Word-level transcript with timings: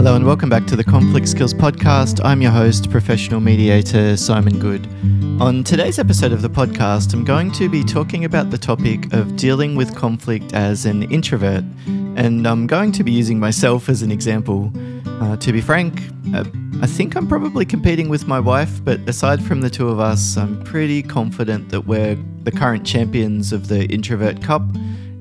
Hello 0.00 0.16
and 0.16 0.24
welcome 0.24 0.48
back 0.48 0.66
to 0.66 0.76
the 0.76 0.82
Conflict 0.82 1.28
Skills 1.28 1.52
Podcast. 1.52 2.24
I'm 2.24 2.40
your 2.40 2.52
host, 2.52 2.88
professional 2.88 3.38
mediator 3.38 4.16
Simon 4.16 4.58
Goode. 4.58 4.88
On 5.42 5.62
today's 5.62 5.98
episode 5.98 6.32
of 6.32 6.40
the 6.40 6.48
podcast, 6.48 7.12
I'm 7.12 7.22
going 7.22 7.52
to 7.52 7.68
be 7.68 7.84
talking 7.84 8.24
about 8.24 8.48
the 8.48 8.56
topic 8.56 9.12
of 9.12 9.36
dealing 9.36 9.76
with 9.76 9.94
conflict 9.94 10.54
as 10.54 10.86
an 10.86 11.02
introvert, 11.12 11.64
and 12.16 12.48
I'm 12.48 12.66
going 12.66 12.92
to 12.92 13.04
be 13.04 13.12
using 13.12 13.38
myself 13.38 13.90
as 13.90 14.00
an 14.00 14.10
example. 14.10 14.72
Uh, 15.20 15.36
to 15.36 15.52
be 15.52 15.60
frank, 15.60 16.00
uh, 16.32 16.44
I 16.80 16.86
think 16.86 17.14
I'm 17.14 17.28
probably 17.28 17.66
competing 17.66 18.08
with 18.08 18.26
my 18.26 18.40
wife, 18.40 18.82
but 18.82 19.00
aside 19.06 19.44
from 19.44 19.60
the 19.60 19.68
two 19.68 19.90
of 19.90 20.00
us, 20.00 20.38
I'm 20.38 20.64
pretty 20.64 21.02
confident 21.02 21.68
that 21.68 21.82
we're 21.82 22.16
the 22.44 22.52
current 22.52 22.86
champions 22.86 23.52
of 23.52 23.68
the 23.68 23.84
Introvert 23.88 24.40
Cup 24.40 24.62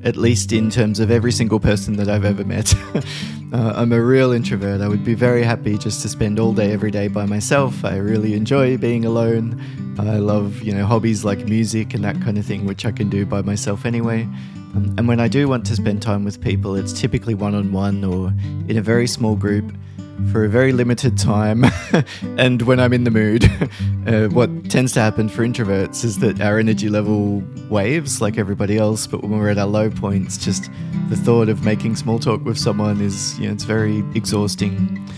at 0.03 0.15
least 0.15 0.53
in 0.53 0.69
terms 0.69 0.99
of 0.99 1.11
every 1.11 1.31
single 1.31 1.59
person 1.59 1.97
that 1.97 2.07
I've 2.07 2.23
ever 2.23 2.45
met. 2.45 2.73
uh, 3.51 3.73
I'm 3.75 3.91
a 3.91 4.01
real 4.01 4.31
introvert. 4.31 4.81
I 4.81 4.87
would 4.87 5.03
be 5.03 5.15
very 5.15 5.43
happy 5.43 5.77
just 5.77 6.01
to 6.03 6.09
spend 6.09 6.39
all 6.39 6.53
day, 6.53 6.71
every 6.71 6.91
day 6.91 7.07
by 7.07 7.25
myself. 7.25 7.83
I 7.83 7.97
really 7.97 8.35
enjoy 8.35 8.77
being 8.77 9.05
alone. 9.05 9.59
I 9.97 10.17
love, 10.17 10.61
you 10.61 10.71
know, 10.71 10.85
hobbies 10.85 11.25
like 11.25 11.39
music 11.45 11.93
and 11.93 12.03
that 12.03 12.21
kind 12.21 12.37
of 12.37 12.45
thing, 12.45 12.65
which 12.65 12.85
I 12.85 12.91
can 12.91 13.09
do 13.09 13.25
by 13.25 13.41
myself 13.41 13.85
anyway. 13.85 14.23
Um, 14.75 14.93
and 14.97 15.07
when 15.07 15.19
I 15.19 15.27
do 15.27 15.47
want 15.47 15.65
to 15.65 15.75
spend 15.75 16.01
time 16.01 16.23
with 16.23 16.39
people, 16.41 16.75
it's 16.75 16.93
typically 16.93 17.33
one 17.33 17.55
on 17.55 17.71
one 17.71 18.03
or 18.03 18.31
in 18.67 18.77
a 18.77 18.81
very 18.81 19.07
small 19.07 19.35
group 19.35 19.73
for 20.31 20.45
a 20.45 20.49
very 20.49 20.71
limited 20.71 21.17
time 21.17 21.65
and 22.37 22.61
when 22.63 22.79
I'm 22.79 22.93
in 22.93 23.03
the 23.03 23.11
mood. 23.11 23.45
uh, 24.07 24.27
what 24.29 24.69
tends 24.69 24.91
to 24.93 24.99
happen 24.99 25.29
for 25.29 25.45
introverts 25.45 26.03
is 26.03 26.19
that 26.19 26.39
our 26.41 26.59
energy 26.59 26.89
level 26.89 27.43
waves 27.69 28.21
like 28.21 28.37
everybody 28.37 28.77
else, 28.77 29.07
but 29.07 29.21
when 29.21 29.31
we're 29.31 29.49
at 29.49 29.57
our 29.57 29.65
low 29.65 29.89
points, 29.89 30.37
just 30.37 30.69
the 31.09 31.15
thought 31.15 31.49
of 31.49 31.63
making 31.63 31.95
small 31.95 32.19
talk 32.19 32.43
with 32.45 32.57
someone 32.57 33.01
is, 33.01 33.39
you 33.39 33.47
know, 33.47 33.53
it's 33.53 33.63
very 33.63 33.99
exhausting. 34.15 35.08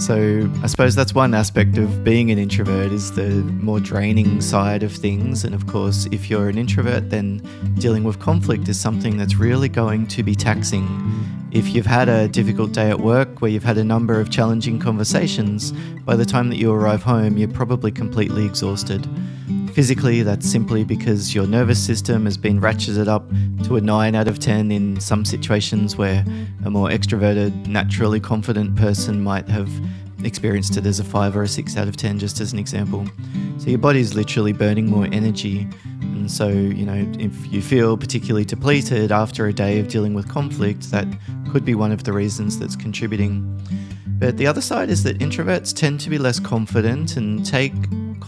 So 0.00 0.50
I 0.62 0.66
suppose 0.66 0.94
that's 0.94 1.14
one 1.14 1.34
aspect 1.34 1.76
of 1.76 2.02
being 2.02 2.30
an 2.30 2.38
introvert 2.38 2.90
is 2.90 3.12
the 3.12 3.28
more 3.60 3.80
draining 3.80 4.40
side 4.40 4.82
of 4.82 4.92
things. 4.92 5.44
And 5.44 5.54
of 5.54 5.66
course, 5.66 6.08
if 6.10 6.30
you're 6.30 6.48
an 6.48 6.56
introvert, 6.56 7.10
then 7.10 7.42
dealing 7.78 8.02
with 8.04 8.18
conflict 8.18 8.66
is 8.70 8.80
something 8.80 9.18
that's 9.18 9.36
really 9.36 9.68
going 9.68 10.06
to 10.06 10.22
be 10.22 10.34
taxing. 10.34 10.88
If 11.52 11.74
you've 11.74 11.84
had 11.84 12.08
a 12.08 12.28
difficult 12.28 12.72
day 12.72 12.88
at 12.88 12.98
work 12.98 13.42
where 13.42 13.50
you've 13.50 13.62
had 13.62 13.76
a 13.76 13.84
number 13.84 14.18
of 14.18 14.30
challenging 14.30 14.78
conversations, 14.78 15.72
by 16.06 16.16
the 16.16 16.24
time 16.24 16.48
that 16.48 16.56
you 16.56 16.72
arrive 16.72 17.02
home, 17.02 17.36
you're 17.36 17.48
probably 17.48 17.92
completely 17.92 18.46
exhausted. 18.46 19.06
Physically, 19.74 20.22
that's 20.22 20.50
simply 20.50 20.84
because 20.84 21.34
your 21.34 21.46
nervous 21.46 21.82
system 21.82 22.24
has 22.24 22.36
been 22.36 22.60
ratcheted 22.60 23.06
up 23.06 23.30
to 23.64 23.76
a 23.76 23.80
9 23.80 24.14
out 24.14 24.26
of 24.26 24.38
10 24.38 24.70
in 24.72 25.00
some 25.00 25.24
situations 25.24 25.96
where 25.96 26.24
a 26.64 26.70
more 26.70 26.88
extroverted, 26.88 27.66
naturally 27.66 28.20
confident 28.20 28.74
person 28.76 29.22
might 29.22 29.48
have 29.48 29.70
experienced 30.24 30.76
it 30.76 30.86
as 30.86 30.98
a 30.98 31.04
5 31.04 31.36
or 31.36 31.44
a 31.44 31.48
6 31.48 31.76
out 31.76 31.88
of 31.88 31.96
10, 31.96 32.18
just 32.18 32.40
as 32.40 32.52
an 32.52 32.58
example. 32.58 33.06
So 33.58 33.68
your 33.68 33.78
body's 33.78 34.14
literally 34.14 34.52
burning 34.52 34.86
more 34.86 35.06
energy. 35.12 35.68
And 36.00 36.30
so, 36.30 36.48
you 36.48 36.84
know, 36.84 37.06
if 37.18 37.52
you 37.52 37.62
feel 37.62 37.96
particularly 37.96 38.44
depleted 38.44 39.12
after 39.12 39.46
a 39.46 39.52
day 39.52 39.78
of 39.78 39.88
dealing 39.88 40.14
with 40.14 40.28
conflict, 40.28 40.90
that 40.90 41.06
could 41.50 41.64
be 41.64 41.74
one 41.74 41.92
of 41.92 42.04
the 42.04 42.12
reasons 42.12 42.58
that's 42.58 42.76
contributing. 42.76 43.46
But 44.18 44.36
the 44.36 44.46
other 44.46 44.60
side 44.60 44.90
is 44.90 45.04
that 45.04 45.18
introverts 45.18 45.74
tend 45.74 46.00
to 46.00 46.10
be 46.10 46.18
less 46.18 46.38
confident 46.38 47.16
and 47.16 47.46
take 47.46 47.72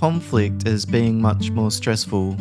conflict 0.02 0.66
as 0.66 0.84
being 0.84 1.22
much 1.22 1.52
more 1.52 1.70
stressful. 1.70 2.36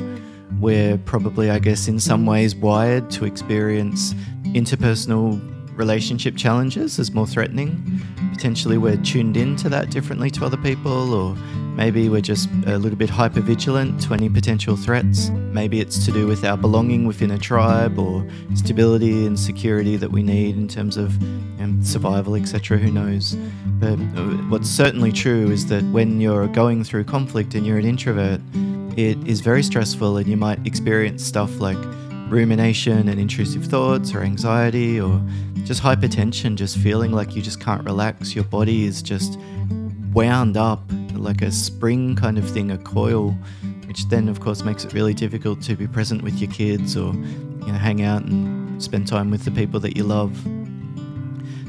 We're 0.59 0.97
probably, 0.97 1.51
I 1.51 1.59
guess, 1.59 1.87
in 1.87 1.99
some 1.99 2.25
ways 2.25 2.55
wired 2.55 3.11
to 3.11 3.25
experience 3.25 4.15
interpersonal 4.45 5.39
relationship 5.77 6.35
challenges 6.35 6.97
as 6.97 7.11
more 7.11 7.27
threatening. 7.27 8.01
Potentially, 8.33 8.79
we're 8.79 8.97
tuned 8.97 9.37
into 9.37 9.69
that 9.69 9.91
differently 9.91 10.31
to 10.31 10.43
other 10.43 10.57
people, 10.57 11.13
or 11.13 11.37
maybe 11.75 12.09
we're 12.09 12.21
just 12.21 12.49
a 12.65 12.77
little 12.77 12.97
bit 12.97 13.09
hyper 13.09 13.41
vigilant 13.41 14.01
to 14.03 14.13
any 14.13 14.29
potential 14.29 14.75
threats. 14.75 15.29
Maybe 15.29 15.79
it's 15.79 16.05
to 16.05 16.11
do 16.11 16.27
with 16.27 16.43
our 16.45 16.57
belonging 16.57 17.05
within 17.05 17.31
a 17.31 17.37
tribe, 17.37 17.97
or 17.97 18.25
stability 18.55 19.25
and 19.25 19.39
security 19.39 19.97
that 19.97 20.11
we 20.11 20.23
need 20.23 20.55
in 20.55 20.67
terms 20.67 20.97
of 20.97 21.17
survival, 21.81 22.35
etc. 22.35 22.77
Who 22.77 22.91
knows? 22.91 23.35
But 23.79 23.93
uh, 23.93 24.37
what's 24.49 24.69
certainly 24.69 25.11
true 25.11 25.49
is 25.51 25.65
that 25.67 25.83
when 25.85 26.21
you're 26.21 26.47
going 26.47 26.83
through 26.83 27.05
conflict 27.05 27.55
and 27.55 27.65
you're 27.65 27.77
an 27.77 27.85
introvert, 27.85 28.41
it 28.97 29.17
is 29.27 29.41
very 29.41 29.63
stressful, 29.63 30.17
and 30.17 30.27
you 30.27 30.37
might 30.37 30.65
experience 30.65 31.23
stuff 31.23 31.59
like 31.59 31.77
rumination 32.29 33.09
and 33.09 33.19
intrusive 33.19 33.65
thoughts 33.65 34.13
or 34.13 34.21
anxiety 34.21 34.99
or 34.99 35.21
just 35.63 35.83
hypertension, 35.83 36.55
just 36.55 36.77
feeling 36.77 37.11
like 37.11 37.35
you 37.35 37.41
just 37.41 37.59
can't 37.59 37.83
relax. 37.83 38.35
Your 38.35 38.45
body 38.45 38.85
is 38.85 39.01
just 39.01 39.37
wound 40.13 40.57
up 40.57 40.81
like 41.21 41.41
a 41.41 41.51
spring 41.51 42.15
kind 42.15 42.37
of 42.37 42.49
thing, 42.49 42.71
a 42.71 42.77
coil, 42.77 43.31
which 43.87 44.07
then, 44.09 44.27
of 44.27 44.39
course, 44.39 44.63
makes 44.63 44.83
it 44.85 44.93
really 44.93 45.13
difficult 45.13 45.61
to 45.63 45.75
be 45.75 45.87
present 45.87 46.23
with 46.23 46.39
your 46.39 46.51
kids 46.51 46.97
or 46.97 47.13
you 47.13 47.67
know, 47.67 47.73
hang 47.73 48.01
out 48.01 48.23
and 48.23 48.81
spend 48.81 49.07
time 49.07 49.31
with 49.31 49.45
the 49.45 49.51
people 49.51 49.79
that 49.79 49.95
you 49.95 50.03
love. 50.03 50.35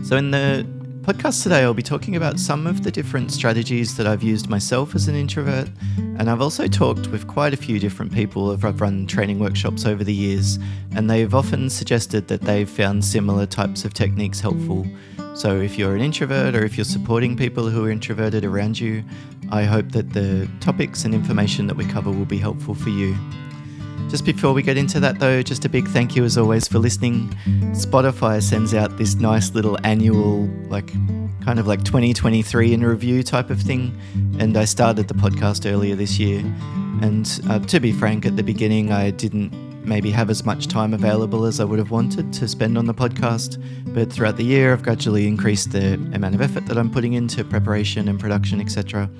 So, 0.04 0.16
in 0.16 0.30
the 0.30 0.66
podcast 1.02 1.42
today, 1.42 1.62
I'll 1.62 1.74
be 1.74 1.82
talking 1.82 2.14
about 2.14 2.38
some 2.38 2.66
of 2.66 2.84
the 2.84 2.90
different 2.90 3.32
strategies 3.32 3.96
that 3.96 4.06
I've 4.06 4.22
used 4.22 4.48
myself 4.48 4.94
as 4.94 5.08
an 5.08 5.16
introvert. 5.16 5.68
And 5.96 6.30
I've 6.30 6.40
also 6.40 6.68
talked 6.68 7.08
with 7.08 7.26
quite 7.26 7.52
a 7.52 7.56
few 7.56 7.80
different 7.80 8.12
people. 8.12 8.52
I've 8.52 8.80
run 8.80 9.08
training 9.08 9.40
workshops 9.40 9.84
over 9.84 10.04
the 10.04 10.14
years, 10.14 10.58
and 10.94 11.10
they've 11.10 11.34
often 11.34 11.70
suggested 11.70 12.28
that 12.28 12.42
they've 12.42 12.68
found 12.68 13.04
similar 13.04 13.46
types 13.46 13.84
of 13.84 13.94
techniques 13.94 14.38
helpful. 14.38 14.86
So 15.34 15.60
if 15.60 15.78
you're 15.78 15.96
an 15.96 16.02
introvert 16.02 16.54
or 16.54 16.64
if 16.64 16.76
you're 16.76 16.84
supporting 16.84 17.36
people 17.36 17.68
who 17.68 17.86
are 17.86 17.90
introverted 17.90 18.44
around 18.44 18.78
you, 18.78 19.02
I 19.50 19.64
hope 19.64 19.92
that 19.92 20.12
the 20.12 20.48
topics 20.60 21.04
and 21.04 21.14
information 21.14 21.66
that 21.66 21.76
we 21.76 21.84
cover 21.84 22.10
will 22.10 22.24
be 22.24 22.38
helpful 22.38 22.74
for 22.74 22.90
you. 22.90 23.16
Just 24.08 24.24
before 24.24 24.52
we 24.52 24.62
get 24.62 24.76
into 24.76 25.00
that, 25.00 25.18
though, 25.18 25.42
just 25.42 25.64
a 25.64 25.68
big 25.68 25.88
thank 25.88 26.14
you 26.14 26.24
as 26.24 26.36
always 26.36 26.68
for 26.68 26.78
listening. 26.78 27.28
Spotify 27.72 28.42
sends 28.42 28.74
out 28.74 28.98
this 28.98 29.14
nice 29.14 29.54
little 29.54 29.78
annual, 29.84 30.46
like, 30.68 30.92
kind 31.42 31.58
of 31.58 31.66
like 31.66 31.82
2023 31.84 32.74
in 32.74 32.84
review 32.84 33.22
type 33.22 33.50
of 33.50 33.60
thing. 33.60 33.98
And 34.38 34.56
I 34.56 34.66
started 34.66 35.08
the 35.08 35.14
podcast 35.14 35.70
earlier 35.70 35.94
this 35.94 36.18
year. 36.18 36.40
And 37.00 37.40
uh, 37.48 37.58
to 37.60 37.80
be 37.80 37.90
frank, 37.90 38.26
at 38.26 38.36
the 38.36 38.42
beginning, 38.42 38.92
I 38.92 39.10
didn't 39.10 39.71
maybe 39.84 40.10
have 40.10 40.30
as 40.30 40.44
much 40.44 40.68
time 40.68 40.94
available 40.94 41.44
as 41.44 41.60
I 41.60 41.64
would 41.64 41.78
have 41.78 41.90
wanted 41.90 42.32
to 42.34 42.48
spend 42.48 42.78
on 42.78 42.86
the 42.86 42.94
podcast. 42.94 43.62
But 43.94 44.12
throughout 44.12 44.36
the 44.36 44.44
year, 44.44 44.72
I've 44.72 44.82
gradually 44.82 45.26
increased 45.26 45.72
the 45.72 45.94
amount 45.94 46.34
of 46.34 46.40
effort 46.40 46.66
that 46.66 46.78
I'm 46.78 46.90
putting 46.90 47.14
into 47.14 47.44
preparation 47.44 48.08
and 48.08 48.18
production, 48.18 48.60
etc. 48.60 49.10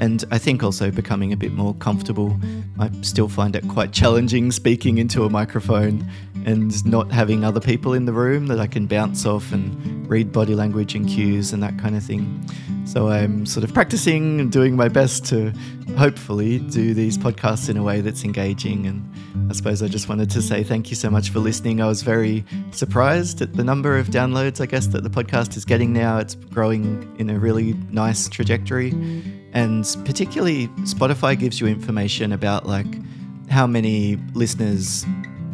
And 0.00 0.24
I 0.30 0.38
think 0.38 0.62
also 0.62 0.90
becoming 0.90 1.32
a 1.32 1.36
bit 1.36 1.52
more 1.52 1.74
comfortable. 1.74 2.38
I 2.78 2.90
still 3.02 3.28
find 3.28 3.54
it 3.54 3.66
quite 3.68 3.92
challenging 3.92 4.50
speaking 4.52 4.98
into 4.98 5.24
a 5.24 5.30
microphone 5.30 6.08
and 6.46 6.84
not 6.84 7.10
having 7.10 7.44
other 7.44 7.60
people 7.60 7.92
in 7.92 8.04
the 8.04 8.12
room 8.12 8.46
that 8.46 8.60
I 8.60 8.66
can 8.66 8.86
bounce 8.86 9.26
off 9.26 9.52
and 9.52 10.08
read 10.08 10.32
body 10.32 10.54
language 10.54 10.94
and 10.94 11.08
cues 11.08 11.52
and 11.52 11.62
that 11.62 11.78
kind 11.78 11.96
of 11.96 12.02
thing. 12.02 12.44
So 12.84 13.08
I'm 13.08 13.46
sort 13.46 13.62
of 13.62 13.72
practicing 13.72 14.40
and 14.40 14.50
doing 14.50 14.74
my 14.74 14.88
best 14.88 15.24
to 15.26 15.52
hopefully 15.96 16.58
do 16.58 16.92
these 16.92 17.16
podcasts 17.16 17.68
in 17.68 17.76
a 17.76 17.82
way 17.82 18.00
that's 18.00 18.24
engaging. 18.24 18.86
And 18.86 19.08
I 19.48 19.52
suppose 19.52 19.82
I 19.82 19.86
just 19.86 20.08
wanted 20.08 20.30
to 20.30 20.42
say 20.42 20.64
thank 20.64 20.90
you 20.90 20.96
so 20.96 21.08
much 21.10 21.30
for 21.30 21.38
listening. 21.38 21.80
I 21.80 21.86
was 21.86 22.02
very 22.02 22.44
surprised 22.72 23.42
at 23.42 23.52
the 23.52 23.62
number 23.62 23.96
of 23.96 24.08
downloads, 24.08 24.60
I 24.60 24.66
guess, 24.66 24.88
that 24.88 25.04
the 25.04 25.10
podcast 25.10 25.56
is 25.56 25.64
getting 25.64 25.92
now. 25.92 26.18
It's 26.18 26.34
growing 26.34 27.14
in 27.18 27.30
a 27.30 27.38
really 27.38 27.74
nice 27.90 28.28
trajectory. 28.28 28.90
And 29.52 29.84
particularly, 30.04 30.68
Spotify 30.78 31.38
gives 31.38 31.60
you 31.60 31.68
information 31.68 32.32
about 32.32 32.66
like 32.66 32.86
how 33.50 33.66
many 33.66 34.16
listeners 34.34 35.04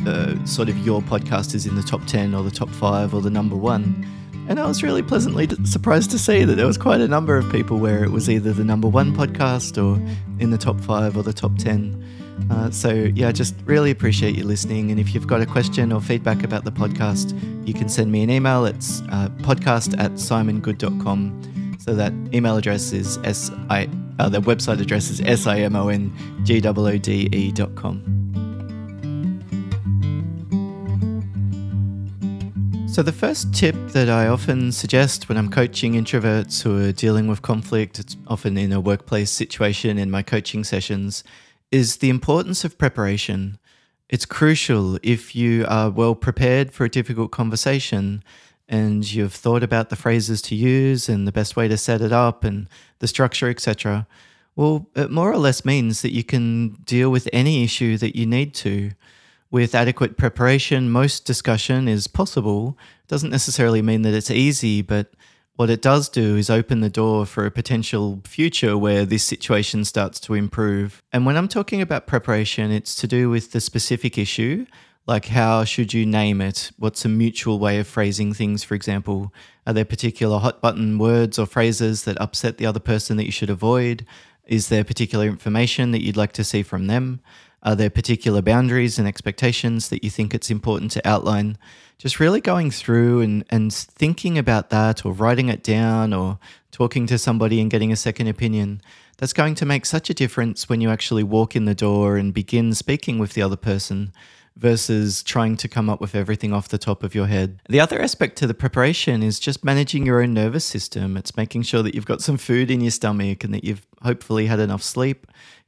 uh, 0.07 0.45
sort 0.45 0.69
of 0.69 0.79
your 0.79 1.03
podcast 1.03 1.55
is 1.55 1.67
in 1.67 1.75
the 1.75 1.83
top 1.83 2.05
10 2.07 2.35
or 2.35 2.43
the 2.43 2.51
top 2.51 2.71
5 2.71 3.15
or 3.15 3.21
the 3.21 3.31
number 3.31 3.57
1 3.57 4.07
and 4.49 4.61
I 4.61 4.67
was 4.67 4.83
really 4.83 5.03
pleasantly 5.03 5.49
surprised 5.65 6.11
to 6.13 6.19
see 6.19 6.45
that 6.45 6.55
there 6.55 6.67
was 6.67 6.79
quite 6.79 7.01
a 7.01 7.09
number 7.09 7.37
of 7.37 7.51
people 7.51 7.79
where 7.79 8.05
it 8.05 8.11
was 8.13 8.31
either 8.31 8.53
the 8.53 8.63
number 8.63 8.87
one 8.87 9.15
podcast 9.15 9.77
or 9.77 10.01
in 10.41 10.51
the 10.51 10.59
top 10.59 10.81
five 10.81 11.17
or 11.17 11.25
the 11.25 11.33
top 11.33 11.57
10. 11.59 12.05
Uh, 12.51 12.71
so, 12.71 12.93
yeah, 12.93 13.29
I 13.29 13.33
just 13.33 13.57
really 13.65 13.91
appreciate 13.91 14.37
you 14.37 14.45
listening. 14.45 14.93
And 14.93 15.01
if 15.01 15.15
you've 15.15 15.27
got 15.27 15.41
a 15.41 15.47
question 15.47 15.91
or 15.91 16.01
feedback 16.01 16.45
about 16.45 16.65
the 16.65 16.71
podcast, 16.71 17.37
you 17.67 17.75
can 17.75 17.89
send 17.89 18.13
me 18.13 18.23
an 18.23 18.31
email. 18.31 18.67
It's 18.67 19.01
uh, 19.11 19.31
podcast 19.39 19.99
at 19.99 20.13
simongoode.com. 20.13 21.77
So 21.81 21.95
that 21.95 22.13
email 22.33 22.57
address 22.57 22.93
is 22.93 23.19
S 23.25 23.51
I, 23.69 23.89
uh, 24.19 24.29
the 24.29 24.41
website 24.41 24.81
address 24.81 25.11
is 25.11 25.21
S 25.23 25.47
I 25.47 25.61
M 25.61 25.75
O 25.75 25.89
N 25.89 26.13
G 26.45 26.61
O 26.65 26.73
O 26.77 26.99
D 26.99 27.29
E.com. 27.33 28.26
So, 32.97 33.03
the 33.03 33.13
first 33.13 33.53
tip 33.53 33.77
that 33.89 34.09
I 34.09 34.27
often 34.27 34.73
suggest 34.73 35.29
when 35.29 35.37
I'm 35.37 35.51
coaching 35.51 35.93
introverts 35.93 36.63
who 36.63 36.83
are 36.83 36.93
dealing 36.93 37.27
with 37.27 37.43
conflict, 37.43 37.99
it's 37.99 38.17
often 38.27 38.57
in 38.57 38.73
a 38.73 38.81
workplace 38.81 39.31
situation 39.31 39.99
in 39.99 40.11
my 40.11 40.23
coaching 40.23 40.65
sessions, 40.65 41.23
is 41.71 41.99
the 41.99 42.09
importance 42.09 42.65
of 42.65 42.79
preparation. 42.79 43.59
It's 44.09 44.25
crucial 44.25 44.99
if 45.03 45.37
you 45.37 45.67
are 45.69 45.91
well 45.91 46.15
prepared 46.15 46.73
for 46.73 46.87
a 46.87 46.89
difficult 46.89 47.33
conversation, 47.33 48.25
and 48.67 49.13
you've 49.13 49.35
thought 49.35 49.63
about 49.63 49.91
the 49.91 49.97
phrases 49.97 50.41
to 50.41 50.55
use 50.55 51.07
and 51.07 51.29
the 51.29 51.33
best 51.33 51.55
way 51.55 51.69
to 51.69 51.77
set 51.77 52.01
it 52.01 52.13
up 52.13 52.45
and 52.45 52.67
the 53.01 53.09
structure, 53.09 53.51
etc. 53.51 54.07
Well, 54.55 54.89
it 54.97 55.11
more 55.11 55.31
or 55.31 55.37
less 55.37 55.67
means 55.67 56.01
that 56.01 56.15
you 56.15 56.25
can 56.25 56.71
deal 56.87 57.11
with 57.11 57.29
any 57.31 57.63
issue 57.63 57.99
that 57.99 58.17
you 58.17 58.25
need 58.25 58.55
to. 58.55 58.93
With 59.51 59.75
adequate 59.75 60.17
preparation, 60.17 60.91
most 60.91 61.25
discussion 61.25 61.87
is 61.89 62.09
possible. 62.09 62.77
Doesn't 63.07 63.31
necessarily 63.31 63.81
mean 63.81 64.03
that 64.03 64.15
it's 64.15 64.31
easy, 64.31 64.83
but 64.83 65.13
what 65.55 65.71
it 65.71 65.81
does 65.81 66.09
do 66.09 66.37
is 66.37 66.51
open 66.51 66.81
the 66.81 66.91
door 66.91 67.25
for 67.25 67.47
a 67.47 67.51
potential 67.51 68.21
future 68.25 68.77
where 68.77 69.07
this 69.07 69.25
situation 69.25 69.85
starts 69.85 70.21
to 70.21 70.35
improve. 70.35 71.03
And 71.13 71.25
when 71.25 71.37
I'm 71.37 71.49
talking 71.49 71.81
about 71.81 72.07
preparation, 72.07 72.71
it's 72.71 72.95
to 72.97 73.07
do 73.07 73.31
with 73.31 73.53
the 73.53 73.61
specific 73.61 74.19
issue, 74.19 74.67
like 75.07 75.27
how 75.27 75.65
should 75.65 75.95
you 75.95 76.05
name 76.05 76.41
it? 76.41 76.73
What's 76.79 77.05
a 77.05 77.09
mutual 77.09 77.59
way 77.59 77.79
of 77.79 77.87
phrasing 77.87 78.35
things, 78.35 78.65
for 78.65 78.75
example? 78.75 79.33
Are 79.67 79.73
there 79.73 79.85
particular 79.85 80.39
hot 80.39 80.61
button 80.61 80.99
words 80.99 81.39
or 81.39 81.47
phrases 81.47 82.05
that 82.05 82.21
upset 82.21 82.59
the 82.59 82.67
other 82.67 82.81
person 82.81 83.17
that 83.17 83.25
you 83.25 83.33
should 83.33 83.51
avoid? 83.51 84.05
Is 84.47 84.69
there 84.69 84.85
particular 84.85 85.27
information 85.27 85.93
that 85.93 86.03
you'd 86.03 86.17
like 86.17 86.33
to 86.33 86.45
see 86.45 86.63
from 86.63 86.89
them? 86.89 87.21
Are 87.67 87.75
there 87.75 87.91
particular 87.91 88.43
boundaries 88.43 88.97
and 88.97 89.09
expectations 89.09 89.89
that 89.89 90.05
you 90.05 90.09
think 90.09 90.33
it's 90.33 90.53
important 90.53 90.93
to 90.93 91.07
outline? 91.07 91.59
Just 91.99 92.21
really 92.21 92.41
going 92.41 92.71
through 92.71 93.23
and, 93.23 93.45
and 93.51 93.75
thinking 93.75 94.39
about 94.39 94.71
that 94.71 95.05
or 95.05 95.13
writing 95.13 95.49
it 95.49 95.65
down 95.65 96.13
or 96.13 96.39
talking 96.71 97.09
to 97.09 97.19
somebody 97.19 97.61
and 97.61 97.69
getting 97.69 97.91
a 97.91 97.97
second 97.97 98.29
opinion. 98.29 98.83
That's 99.19 99.33
going 99.33 99.57
to 99.57 99.67
make 99.67 99.85
such 99.85 100.09
a 100.09 100.15
difference 100.15 100.69
when 100.69 100.81
you 100.81 100.91
actually 100.91 101.25
walk 101.25 101.57
in 101.57 101.65
the 101.65 101.75
door 101.75 102.17
and 102.17 102.33
begin 102.33 102.73
speaking 102.73 103.19
with 103.19 103.33
the 103.33 103.43
other 103.43 103.57
person 103.57 104.13
versus 104.55 105.25
trying 105.25 105.57
to 105.57 105.69
come 105.69 105.91
up 105.91 106.01
with 106.01 106.15
everything 106.15 106.53
off 106.53 106.69
the 106.69 106.79
top 106.79 107.03
of 107.03 107.17
your 107.17 107.27
head. 107.27 107.61
The 107.69 107.81
other 107.81 108.01
aspect 108.01 108.37
to 108.39 108.47
the 108.47 108.55
preparation 108.55 109.25
is 109.25 109.41
just 109.41 109.65
managing 109.65 110.07
your 110.07 110.23
own 110.23 110.33
nervous 110.33 110.65
system. 110.65 111.17
It's 111.17 111.37
making 111.37 111.63
sure 111.63 111.83
that 111.83 111.95
you've 111.97 112.07
got 112.07 112.23
some 112.23 112.39
food 112.39 112.71
in 112.71 112.81
your 112.81 112.93
stomach 112.93 113.43
and 113.43 113.53
that 113.53 113.65
you've 113.65 113.85
hopefully 114.03 114.47
had 114.47 114.61
enough 114.61 114.83
sleep 114.83 115.27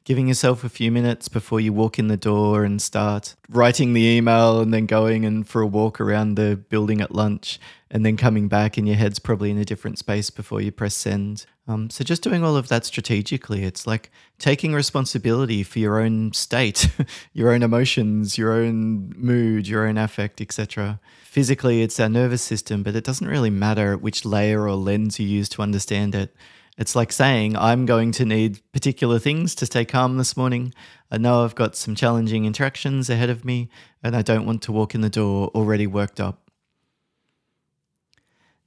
giving 0.08 0.26
yourself 0.26 0.64
a 0.64 0.70
few 0.70 0.90
minutes 0.90 1.28
before 1.28 1.60
you 1.60 1.70
walk 1.70 1.98
in 1.98 2.08
the 2.08 2.16
door 2.16 2.64
and 2.64 2.80
start 2.80 3.36
writing 3.50 3.92
the 3.92 4.00
email 4.00 4.58
and 4.58 4.72
then 4.72 4.86
going 4.86 5.26
and 5.26 5.46
for 5.46 5.60
a 5.60 5.66
walk 5.66 6.00
around 6.00 6.34
the 6.34 6.56
building 6.70 7.02
at 7.02 7.14
lunch 7.14 7.60
and 7.90 8.06
then 8.06 8.16
coming 8.16 8.48
back 8.48 8.78
and 8.78 8.88
your 8.88 8.96
head's 8.96 9.18
probably 9.18 9.50
in 9.50 9.58
a 9.58 9.66
different 9.66 9.98
space 9.98 10.30
before 10.30 10.62
you 10.62 10.72
press 10.72 10.94
send. 10.94 11.44
Um, 11.66 11.90
so 11.90 12.04
just 12.04 12.22
doing 12.22 12.42
all 12.42 12.56
of 12.56 12.68
that 12.68 12.86
strategically, 12.86 13.64
it's 13.64 13.86
like 13.86 14.10
taking 14.38 14.72
responsibility 14.72 15.62
for 15.62 15.78
your 15.78 16.00
own 16.00 16.32
state, 16.32 16.90
your 17.34 17.52
own 17.52 17.62
emotions, 17.62 18.38
your 18.38 18.52
own 18.52 19.12
mood, 19.14 19.68
your 19.68 19.86
own 19.86 19.98
affect, 19.98 20.40
etc. 20.40 21.00
Physically, 21.22 21.82
it's 21.82 22.00
our 22.00 22.08
nervous 22.08 22.40
system, 22.40 22.82
but 22.82 22.96
it 22.96 23.04
doesn't 23.04 23.28
really 23.28 23.50
matter 23.50 23.94
which 23.94 24.24
layer 24.24 24.66
or 24.66 24.74
lens 24.74 25.20
you 25.20 25.26
use 25.26 25.50
to 25.50 25.60
understand 25.60 26.14
it. 26.14 26.34
It's 26.78 26.94
like 26.94 27.10
saying, 27.10 27.56
I'm 27.56 27.86
going 27.86 28.12
to 28.12 28.24
need 28.24 28.60
particular 28.72 29.18
things 29.18 29.56
to 29.56 29.66
stay 29.66 29.84
calm 29.84 30.16
this 30.16 30.36
morning. 30.36 30.72
I 31.10 31.18
know 31.18 31.42
I've 31.42 31.56
got 31.56 31.74
some 31.74 31.96
challenging 31.96 32.44
interactions 32.44 33.10
ahead 33.10 33.30
of 33.30 33.44
me, 33.44 33.68
and 34.00 34.14
I 34.14 34.22
don't 34.22 34.46
want 34.46 34.62
to 34.62 34.72
walk 34.72 34.94
in 34.94 35.00
the 35.00 35.10
door 35.10 35.48
already 35.56 35.88
worked 35.88 36.20
up. 36.20 36.50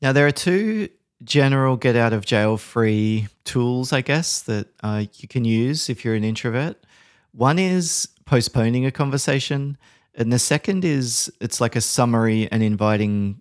Now, 0.02 0.12
there 0.12 0.28
are 0.28 0.31
two 0.31 0.90
general 1.24 1.78
get 1.78 1.96
out 1.96 2.12
of 2.12 2.25
jail 2.25 2.58
free 2.58 3.30
tools, 3.46 3.94
I 3.94 4.02
guess, 4.02 4.42
that 4.42 4.68
uh, 4.84 5.06
you 5.13 5.30
can 5.30 5.46
use 5.46 5.90
if 5.90 6.04
you're 6.04 6.16
an 6.16 6.25
introvert. 6.25 6.84
One 7.31 7.60
is 7.60 8.10
postponing 8.25 8.86
a 8.86 8.92
conversation, 8.92 9.78
and 10.16 10.34
the 10.34 10.40
second 10.40 10.84
is 10.84 11.31
it's 11.40 11.62
like 11.62 11.78
a 11.78 11.81
summary 11.81 12.50
and 12.52 12.62
inviting 12.62 13.40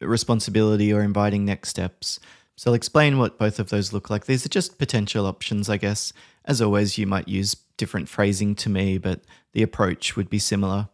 responsibility 0.00 0.92
or 0.92 1.02
inviting 1.02 1.44
next 1.44 1.68
steps. 1.68 2.18
So 2.58 2.72
I'll 2.72 2.74
explain 2.74 3.18
what 3.18 3.38
both 3.38 3.60
of 3.60 3.70
those 3.70 3.92
look 3.92 4.10
like. 4.10 4.26
These 4.26 4.44
are 4.44 4.48
just 4.48 4.78
potential 4.78 5.26
options, 5.26 5.70
I 5.70 5.76
guess. 5.76 6.12
As 6.44 6.60
always, 6.60 6.98
you 6.98 7.06
might 7.06 7.28
use 7.28 7.54
different 7.76 8.08
phrasing 8.08 8.56
to 8.56 8.68
me, 8.68 8.98
but 8.98 9.20
the 9.52 9.62
approach 9.62 10.16
would 10.16 10.28
be 10.28 10.40
similar. 10.40 10.88